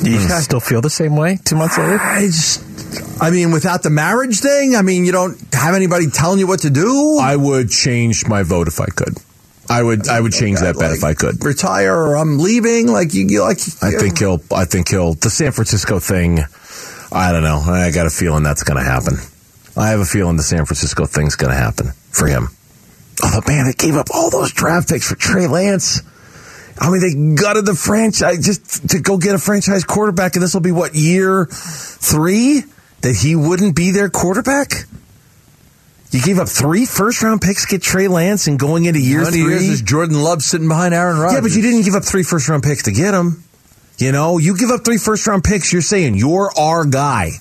[0.03, 1.99] Do you guys still feel the same way two months later?
[1.99, 2.61] I just,
[3.19, 6.61] I mean, without the marriage thing, I mean, you don't have anybody telling you what
[6.61, 7.17] to do.
[7.21, 9.17] I would change my vote if I could.
[9.69, 10.07] I would.
[10.07, 11.43] I would change that bet if I could.
[11.43, 12.87] retire or I'm leaving.
[12.87, 13.57] Like you, you like.
[13.81, 14.39] I think he'll.
[14.53, 15.13] I think he'll.
[15.13, 16.39] The San Francisco thing.
[17.11, 17.59] I don't know.
[17.59, 19.15] I got a feeling that's going to happen.
[19.77, 22.49] I have a feeling the San Francisco thing's going to happen for him.
[23.23, 26.01] Oh man, they gave up all those draft picks for Trey Lance.
[26.79, 30.53] I mean, they gutted the franchise just to go get a franchise quarterback, and this
[30.53, 32.63] will be what year three
[33.05, 34.71] that he wouldn't be their quarterback.
[36.09, 39.19] You gave up three first round picks, to get Trey Lance, and going into year
[39.19, 39.51] How many three.
[39.51, 41.35] years is Jordan Love sitting behind Aaron Rodgers?
[41.35, 43.43] Yeah, but you didn't give up three first round picks to get him.
[43.99, 47.31] You know, you give up three first round picks, you're saying you're our guy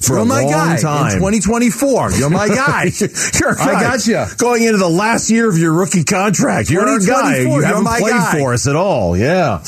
[0.00, 1.06] for You're a my long guy time.
[1.12, 2.12] in 2024.
[2.12, 2.84] You're my guy.
[3.40, 3.80] You're I guy.
[3.96, 4.28] gotcha.
[4.36, 7.38] Going into the last year of your rookie contract, you're our guy.
[7.38, 8.38] You haven't my played guy.
[8.38, 9.16] for us at all.
[9.16, 9.64] Yeah.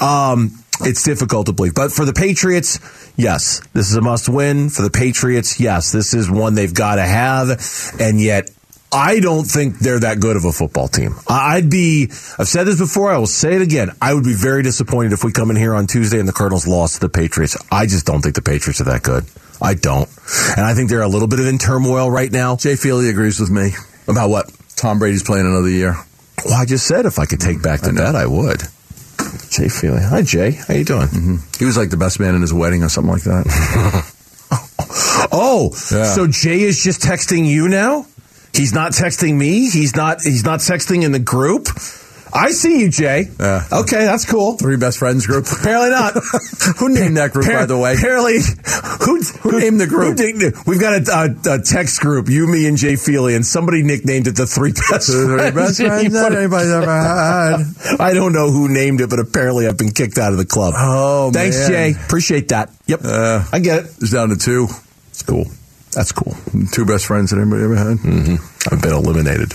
[0.00, 1.74] Um, it's difficult to believe.
[1.74, 2.78] But for the Patriots,
[3.16, 4.70] yes, this is a must win.
[4.70, 7.50] For the Patriots, yes, this is one they've got to have.
[7.98, 8.50] And yet,
[8.92, 11.16] I don't think they're that good of a football team.
[11.28, 12.04] I'd be,
[12.38, 13.90] I've said this before, I will say it again.
[14.00, 16.66] I would be very disappointed if we come in here on Tuesday and the Cardinals
[16.66, 17.56] lost to the Patriots.
[17.72, 19.24] I just don't think the Patriots are that good.
[19.60, 20.08] I don't.
[20.56, 22.56] And I think they're a little bit of in turmoil right now.
[22.56, 23.70] Jay Feely agrees with me.
[24.06, 24.52] About what?
[24.76, 25.96] Tom Brady's playing another year.
[26.44, 28.62] Well, I just said if I could take back the bet, I would.
[29.50, 30.02] Jay Feely.
[30.02, 30.52] Hi, Jay.
[30.52, 31.06] How you doing?
[31.08, 31.36] Mm-hmm.
[31.58, 34.10] He was like the best man in his wedding or something like that.
[35.36, 36.04] Oh, Yeah.
[36.14, 38.06] so Jay is just texting you now?
[38.52, 39.68] He's not texting me.
[39.68, 40.22] He's not.
[40.22, 41.66] He's not texting in the group.
[42.36, 43.28] I see you, Jay.
[43.38, 43.62] Yeah.
[43.70, 44.56] Okay, that's cool.
[44.56, 45.46] Three best friends group.
[45.50, 46.14] Apparently not.
[46.78, 47.94] Who named that group, by the way?
[47.94, 48.38] Apparently,
[49.04, 50.18] who, Who named the group?
[50.66, 51.12] we've got a,
[51.52, 54.72] a, a text group, you, me, and Jay Feely, and somebody nicknamed it the three
[54.72, 55.54] best Three friends.
[55.54, 58.00] best friends that anybody's ever had.
[58.00, 60.74] I don't know who named it, but apparently I've been kicked out of the club.
[60.76, 61.68] Oh, Thanks, man.
[61.70, 61.92] Jay.
[62.04, 62.70] Appreciate that.
[62.86, 63.00] Yep.
[63.04, 63.90] Uh, I get it.
[64.00, 64.66] It's down to two.
[65.10, 65.44] It's cool.
[65.94, 66.34] That's cool.
[66.72, 67.98] Two best friends that anybody ever had.
[67.98, 68.36] hmm
[68.70, 69.52] I've been eliminated.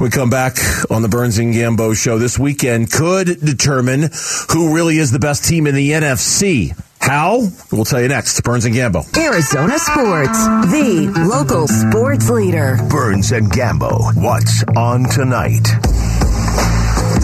[0.00, 0.56] We come back
[0.90, 4.08] on the Burns and Gambo show this weekend could determine
[4.50, 6.72] who really is the best team in the NFC.
[6.98, 7.46] How?
[7.70, 8.40] We'll tell you next.
[8.42, 9.04] Burns and Gambo.
[9.16, 12.78] Arizona Sports, the local sports leader.
[12.88, 14.14] Burns and Gambo.
[14.16, 15.68] What's on tonight?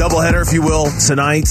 [0.03, 1.49] Doubleheader, if you will, tonight,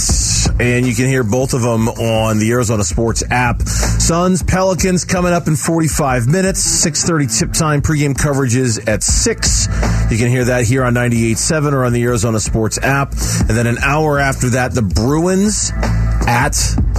[0.60, 3.62] and you can hear both of them on the Arizona Sports app.
[3.62, 6.60] Suns Pelicans coming up in 45 minutes.
[6.60, 7.82] 6:30 tip time.
[7.82, 9.70] Pregame coverages at six.
[10.12, 13.14] You can hear that here on 98.7 or on the Arizona Sports app.
[13.14, 15.72] And then an hour after that, the Bruins
[16.28, 16.52] at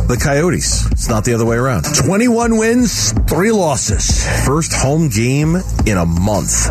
[0.08, 0.86] the Coyotes.
[0.90, 1.84] It's not the other way around.
[1.94, 4.26] 21 wins, three losses.
[4.46, 6.70] First home game in a month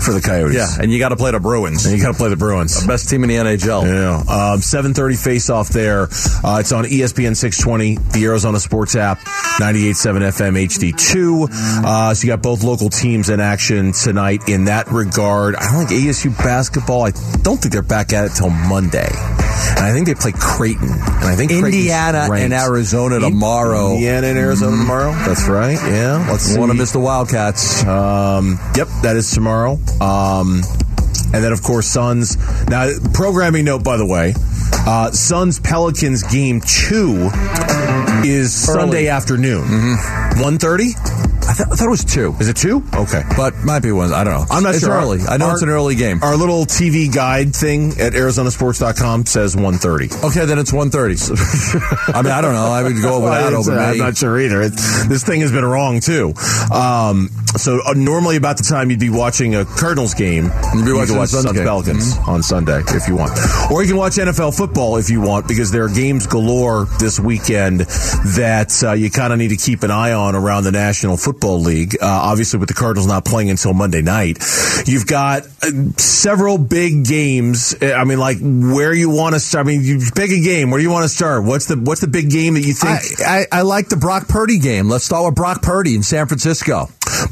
[0.00, 0.56] for the Coyotes.
[0.56, 1.86] Yeah, and you got to play the Bruins.
[1.86, 2.80] And you got to play the Bruins.
[2.80, 3.84] The best team in the NHL.
[3.84, 4.16] Yeah.
[4.20, 6.04] Um, 7.30 face-off there.
[6.44, 9.18] Uh, it's on ESPN 620, the Arizona Sports app,
[9.58, 11.48] 98.7 FM HD2.
[11.84, 15.56] Uh, so you got both local teams in action tonight in that regard.
[15.56, 17.10] I don't think ASU basketball, I
[17.42, 19.08] don't think they're back at it till Monday.
[19.10, 20.88] And I think they play Creighton.
[20.88, 23.92] And I think Indiana and Arizona tomorrow.
[23.94, 25.12] Indiana and Arizona tomorrow.
[25.12, 25.74] That's right.
[25.74, 26.26] Yeah.
[26.30, 26.56] Let's.
[26.56, 27.84] Want to miss the Wildcats.
[27.84, 29.78] Um, yep, that is tomorrow.
[30.00, 30.62] Um,
[31.32, 32.36] and then, of course, Suns.
[32.68, 34.34] Now, programming note, by the way,
[34.86, 37.30] uh, Suns Pelicans game two
[38.24, 39.64] is Sunday afternoon.
[39.64, 40.42] Mm-hmm.
[40.42, 41.20] 1.30?
[41.50, 42.34] I, th- I thought it was two.
[42.38, 42.84] Is it two?
[42.94, 43.22] Okay.
[43.36, 44.12] But might be one.
[44.12, 44.46] I don't know.
[44.50, 44.92] I'm not it's sure.
[44.92, 45.20] early.
[45.28, 46.22] I know Our- it's an early game.
[46.22, 50.24] Our little TV guide thing at ArizonaSports.com says 1.30.
[50.30, 52.14] Okay, then it's 1.30.
[52.14, 52.66] I mean, I don't know.
[52.66, 54.62] I would go with that over uh, I'm not sure either.
[54.62, 54.72] It,
[55.08, 56.34] this thing has been wrong too.
[56.72, 60.90] Um, so uh, normally about the time you'd be watching a Cardinals game, You'd be
[60.90, 61.58] you watching can watch the Suns.
[61.58, 63.32] Pelicans on Sunday if you want,
[63.70, 67.18] or you can watch NFL football if you want because there are games galore this
[67.18, 71.16] weekend that uh, you kind of need to keep an eye on around the National
[71.16, 71.96] Football League.
[72.00, 74.38] Uh, obviously, with the Cardinals not playing until Monday night,
[74.86, 77.74] you've got uh, several big games.
[77.82, 79.66] I mean, like where you want to start.
[79.66, 80.70] I mean, you pick a game.
[80.70, 81.44] Where do you want to start?
[81.44, 83.20] What's the what's the big game that you think?
[83.20, 84.88] I, I, I like the Brock Purdy game.
[84.88, 86.88] Let's start with Brock Purdy in San Francisco.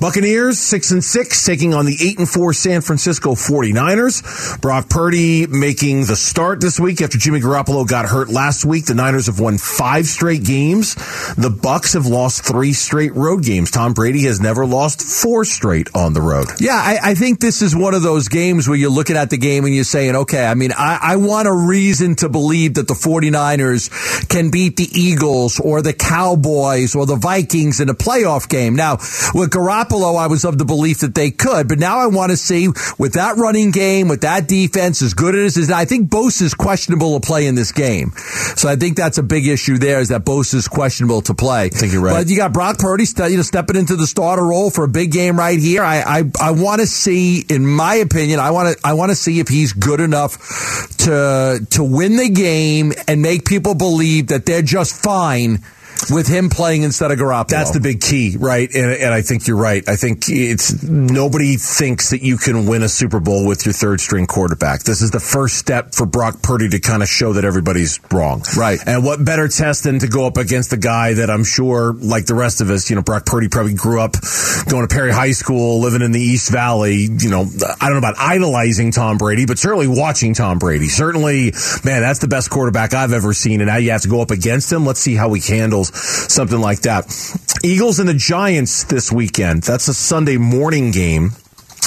[0.09, 4.59] Buccaneers six and six taking on the eight and four San Francisco 49ers.
[4.59, 8.87] Brock Purdy making the start this week after Jimmy Garoppolo got hurt last week.
[8.87, 10.95] The Niners have won five straight games.
[11.35, 13.71] The Bucks have lost three straight road games.
[13.71, 16.47] Tom Brady has never lost four straight on the road.
[16.59, 19.37] Yeah, I, I think this is one of those games where you're looking at the
[19.37, 22.89] game and you're saying, okay, I mean, I, I want a reason to believe that
[22.89, 28.49] the 49ers can beat the Eagles or the Cowboys or the Vikings in a playoff
[28.49, 28.75] game.
[28.75, 28.93] Now,
[29.35, 32.37] with Garoppolo, I was of the belief that they could, but now I want to
[32.37, 36.11] see with that running game, with that defense, as good as it is, I think
[36.11, 38.13] Bosa is questionable to play in this game.
[38.57, 41.67] So I think that's a big issue there is that Bosa is questionable to play.
[41.67, 42.13] I think you're right.
[42.13, 45.13] But you got Brock Purdy, you know, stepping into the starter role for a big
[45.13, 45.83] game right here.
[45.83, 49.17] I I, I want to see, in my opinion, I want to I want to
[49.17, 50.39] see if he's good enough
[50.99, 55.63] to to win the game and make people believe that they're just fine
[56.11, 57.49] with him playing instead of Garoppolo.
[57.49, 58.73] That's the big key, right?
[58.75, 59.87] And, and I think you're right.
[59.89, 64.01] I think it's nobody thinks that you can win a Super Bowl with your third
[64.01, 64.83] string quarterback.
[64.83, 68.43] This is the first step for Brock Purdy to kind of show that everybody's wrong.
[68.57, 68.79] Right.
[68.87, 72.27] And what better test than to go up against a guy that I'm sure, like
[72.27, 74.15] the rest of us, you know, Brock Purdy probably grew up
[74.69, 77.09] going to Perry High School, living in the East Valley.
[77.19, 77.43] You know,
[77.81, 80.89] I don't know about idolizing Tom Brady, but certainly watching Tom Brady.
[80.89, 81.53] Certainly,
[81.85, 83.61] man, that's the best quarterback I've ever seen.
[83.61, 84.87] And now you have to go up against him.
[84.87, 87.07] Let's see how he handles something like that.
[87.63, 89.63] Eagles and the Giants this weekend.
[89.63, 91.33] That's a Sunday morning game.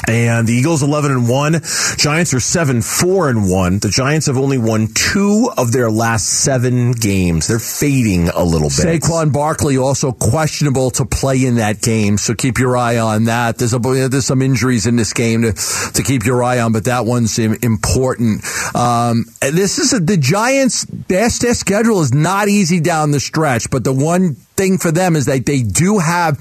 [0.07, 1.61] And the Eagles 11 and 1.
[1.97, 3.79] Giants are 7 4 and 1.
[3.79, 7.47] The Giants have only won two of their last seven games.
[7.47, 9.01] They're fading a little bit.
[9.01, 13.57] Saquon Barkley also questionable to play in that game, so keep your eye on that.
[13.57, 15.53] There's a there's some injuries in this game to
[15.93, 18.43] to keep your eye on, but that one's important.
[18.75, 20.85] Um, this is a, the Giants.
[20.85, 25.26] Their schedule is not easy down the stretch, but the one thing for them is
[25.26, 26.38] that they do have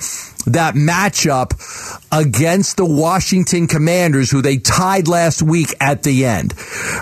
[0.47, 1.53] that matchup
[2.13, 6.55] against the Washington Commanders, who they tied last week at the end.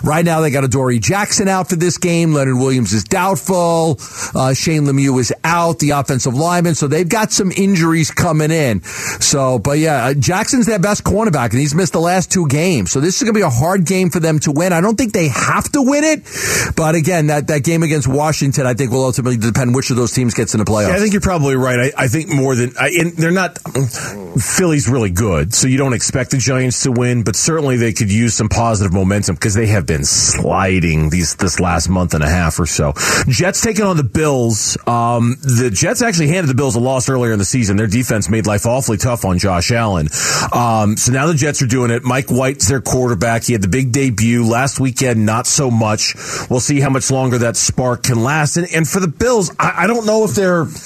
[0.03, 2.35] Right now, they got Adoree' Jackson out for this game.
[2.35, 3.99] Leonard Williams is doubtful.
[4.35, 6.75] Uh, Shane Lemieux is out, the offensive lineman.
[6.75, 8.83] So they've got some injuries coming in.
[8.83, 12.91] So, but yeah, uh, Jackson's their best cornerback, and he's missed the last two games.
[12.91, 14.73] So this is going to be a hard game for them to win.
[14.73, 18.67] I don't think they have to win it, but again, that, that game against Washington,
[18.67, 20.89] I think will ultimately depend which of those teams gets in the playoffs.
[20.89, 21.93] Yeah, think you're probably right.
[21.97, 23.59] I, I think more than I, and they're not.
[24.39, 28.13] Philly's really good, so you don't expect the Giants to win, but certainly they could
[28.13, 32.29] use some positive momentum because they have been sliding these this last month and a
[32.29, 32.93] half or so.
[33.27, 34.77] Jets taking on the Bills.
[34.87, 37.79] Um, the Jets actually handed the Bills a loss earlier in the season.
[37.79, 40.09] Their defense made life awfully tough on Josh Allen.
[40.53, 42.05] Um, so now the Jets are doing it.
[42.05, 43.45] Mike White's their quarterback.
[43.45, 45.25] He had the big debut last weekend.
[45.25, 46.15] Not so much.
[46.51, 48.59] We'll see how much longer that spark can last.
[48.59, 50.67] And, and for the Bills, I, I don't know if they're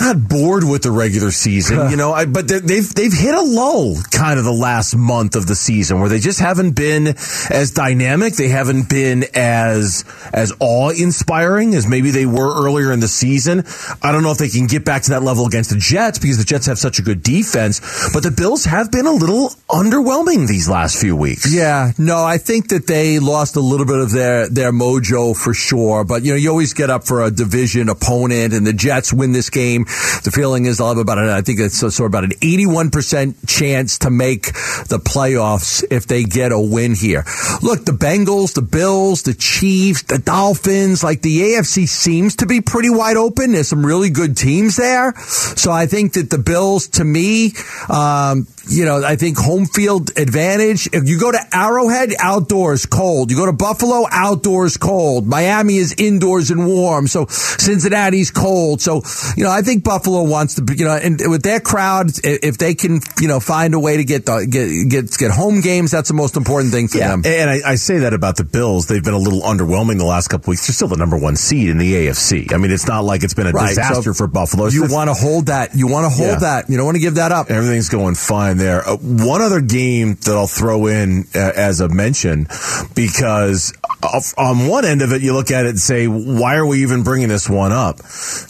[0.00, 3.40] not bored with the regular season, you know, I, but they- they've they've hit a
[3.42, 7.08] lull kind of the last month of the season where they just haven't been
[7.50, 13.00] as dynamic, they haven't been as as awe inspiring as maybe they were earlier in
[13.00, 13.64] the season.
[14.02, 16.38] I don't know if they can get back to that level against the Jets because
[16.38, 17.80] the Jets have such a good defense,
[18.12, 21.52] but the Bills have been a little underwhelming these last few weeks.
[21.52, 25.54] Yeah, no, I think that they lost a little bit of their their mojo for
[25.54, 26.04] sure.
[26.04, 29.32] But you know, you always get up for a division opponent, and the Jets win
[29.32, 29.86] this game.
[30.24, 32.66] The feeling is they'll have about an, I think it's sort of about an eighty
[32.66, 34.46] one percent chance to make
[34.88, 37.24] the playoffs if they get a win here.
[37.62, 42.60] Look, the Bengals, the Bills, the Chiefs, the Dolphins, like the AFC seems to be
[42.60, 43.52] pretty wide open.
[43.52, 47.52] There's some really good teams there, so I think that the Bills, to me,
[47.88, 50.88] um, you know, I think home field advantage.
[50.92, 53.30] If you go to Arrowhead, outdoors cold.
[53.30, 55.26] You go to Buffalo, outdoors cold.
[55.26, 57.06] Miami is indoors and warm.
[57.08, 58.80] So Cincinnati's cold.
[58.80, 59.02] So,
[59.36, 62.74] you know, I think Buffalo wants to, you know, and with their crowd, if they
[62.74, 66.08] can, you know, find a way to get the, get, get, get home games, that's
[66.08, 67.22] the most important thing for Yeah, them.
[67.24, 68.86] and I, I say that about the Bills.
[68.86, 70.66] They've been a little underwhelming the last couple weeks.
[70.66, 72.52] They're still the number one seed in the AFC.
[72.52, 74.66] I mean, it's not like it's been a Right, disaster so for Buffalo.
[74.66, 75.74] It's You want to hold that.
[75.74, 76.36] You want to hold Yeah.
[76.36, 76.70] that.
[76.70, 77.50] You don't want to give that up.
[77.50, 78.86] Everything's going fine there.
[78.88, 82.46] Uh, one other game that I'll throw in uh, as a mention,
[82.94, 83.72] because
[84.36, 87.02] on one end of it, you look at it and say, why are we even
[87.02, 87.96] bringing this one up?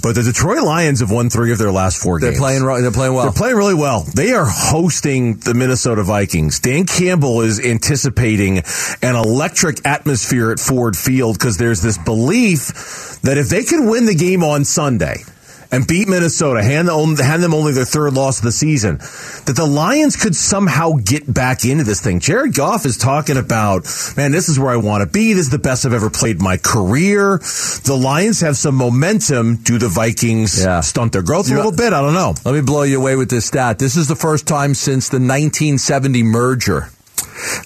[0.03, 2.41] But the Detroit Lions have won three of their last four They're games.
[2.41, 2.65] playing.
[2.65, 3.25] They're playing well.
[3.25, 4.05] They're playing really well.
[4.15, 6.61] They are hosting the Minnesota Vikings.
[6.61, 8.59] Dan Campbell is anticipating
[9.03, 14.07] an electric atmosphere at Ford Field because there's this belief that if they can win
[14.07, 15.23] the game on Sunday
[15.71, 18.97] and beat Minnesota, hand them, hand them only their third loss of the season,
[19.45, 22.21] that the Lions could somehow get back into this thing.
[22.21, 23.85] Jared Goff is talking about,
[24.17, 25.35] man, this is where I want to be.
[25.35, 27.39] This is the best I've ever played in my career.
[27.85, 29.57] The Lions have some momentum.
[29.57, 30.81] Do the Vikings Yeah.
[30.81, 31.93] stunt their growth a little bit?
[31.93, 32.35] I don't know.
[32.45, 33.79] Let me blow you away with this stat.
[33.79, 36.89] This is the first time since the 1970 merger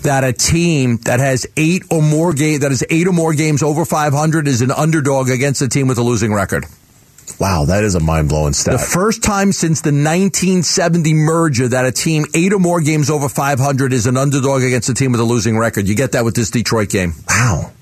[0.03, 3.63] that a team that has eight or more game that is eight or more games
[3.63, 6.67] over 500 is an underdog against a team with a losing record.
[7.41, 8.79] Wow, that is a mind blowing stat.
[8.79, 13.29] The first time since the 1970 merger that a team eight or more games over
[13.29, 15.89] 500 is an underdog against a team with a losing record.
[15.89, 17.15] You get that with this Detroit game.
[17.29, 17.73] wow.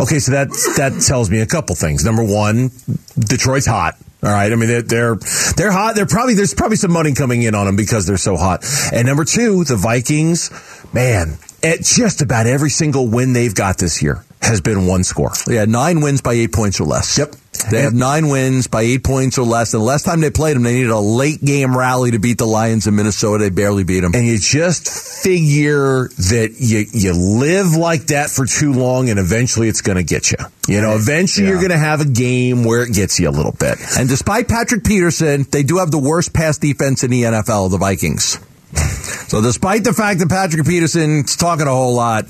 [0.00, 2.04] Okay, so that that tells me a couple things.
[2.04, 2.70] Number one,
[3.16, 3.96] Detroit's hot.
[4.22, 5.14] All right, I mean they're they're
[5.56, 5.94] they're hot.
[5.94, 8.64] They're probably there's probably some money coming in on them because they're so hot.
[8.92, 10.50] And number two, the Vikings,
[10.92, 15.32] man, at just about every single win they've got this year has been one score.
[15.46, 17.16] Yeah, nine wins by eight points or less.
[17.16, 17.34] Yep.
[17.70, 19.74] They have nine wins by eight points or less.
[19.74, 22.38] And the last time they played them, they needed a late game rally to beat
[22.38, 23.44] the Lions in Minnesota.
[23.44, 24.12] They barely beat them.
[24.14, 24.88] And you just
[25.22, 30.04] figure that you you live like that for too long, and eventually it's going to
[30.04, 30.38] get you.
[30.68, 31.52] You know, eventually Yeah.
[31.52, 33.78] you're going to have a game where it gets you a little bit.
[33.98, 37.78] And despite Patrick Peterson, they do have the worst pass defense in the NFL, the
[37.78, 38.38] Vikings.
[38.74, 42.26] So despite the fact that Patrick Peterson's talking a whole lot,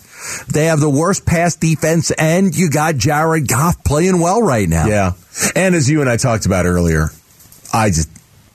[0.48, 4.86] they have the worst pass defense, and you got Jared Goff playing well right now.
[4.86, 5.12] Yeah.
[5.54, 7.10] And as you and I talked about earlier,
[7.72, 8.08] I just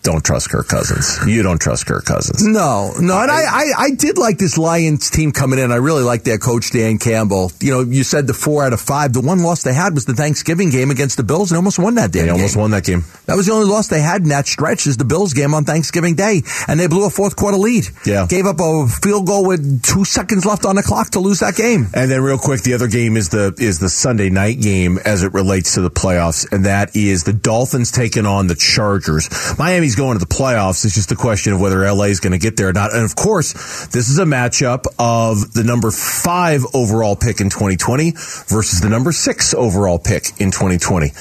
[0.04, 1.18] don't trust Kirk Cousins.
[1.26, 2.45] You don't trust Kirk Cousins.
[2.45, 5.72] No, no, and I, I, I did like this Lions team coming in.
[5.72, 7.51] I really like their coach Dan Campbell.
[7.62, 9.14] You know, you said the four out of five.
[9.14, 11.95] The one loss they had was the Thanksgiving game against the Bills, and almost won
[11.95, 12.24] that day.
[12.24, 13.04] They almost won that game.
[13.26, 15.64] That was the only loss they had in that stretch is the Bills game on
[15.64, 17.86] Thanksgiving Day, and they blew a fourth quarter lead.
[18.06, 18.28] Yeah.
[18.28, 21.56] gave up a field goal with two seconds left on the clock to lose that
[21.56, 21.88] game.
[21.93, 25.24] And then real quick, the other game is the is the Sunday night game as
[25.24, 29.30] it relates to the playoffs, and that is the Dolphins taking on the Chargers.
[29.58, 30.86] Miami's going to the playoffs.
[30.86, 32.94] It's just a question of whether LA is going to get there or not.
[32.94, 33.54] And of course,
[33.88, 39.12] this is a matchup of the number five overall pick in 2020 versus the number
[39.12, 41.12] six overall pick in 2020.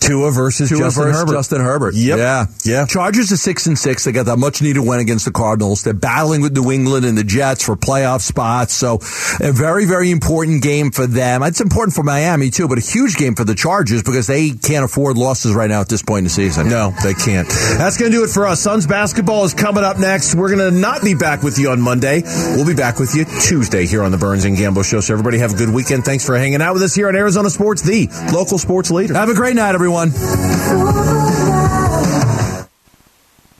[0.00, 1.32] Tua versus Tua Justin versus Herbert.
[1.32, 1.94] Justin Herbert.
[1.94, 2.18] Yep.
[2.18, 2.46] Yeah.
[2.64, 2.86] Yeah.
[2.86, 4.04] Chargers are six and six.
[4.04, 5.82] They got that much needed win against the Cardinals.
[5.82, 8.74] They're battling with New England and the Jets for playoff spots.
[8.74, 8.96] So
[9.40, 11.42] a very, very important game for them.
[11.42, 14.84] It's important for Miami too, but a huge game for the Chargers because they can't
[14.84, 16.68] afford losses right now at this point in the season.
[16.68, 17.48] No, they can't.
[17.48, 18.60] That's going to do it for us.
[18.60, 20.34] Suns basketball is coming up next.
[20.34, 22.22] We're going to not be back with you on Monday.
[22.56, 25.00] We'll be back with you Tuesday here on the Burns and Gambo Show.
[25.00, 26.04] So everybody have a good weekend.
[26.04, 29.14] Thanks for hanging out with us here on Arizona Sports, the local sports leader.
[29.14, 30.10] Have a great night, everyone.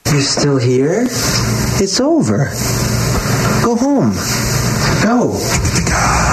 [0.06, 1.02] You're still here?
[1.02, 2.50] It's over.
[3.62, 4.12] Go home.
[5.02, 6.29] Go.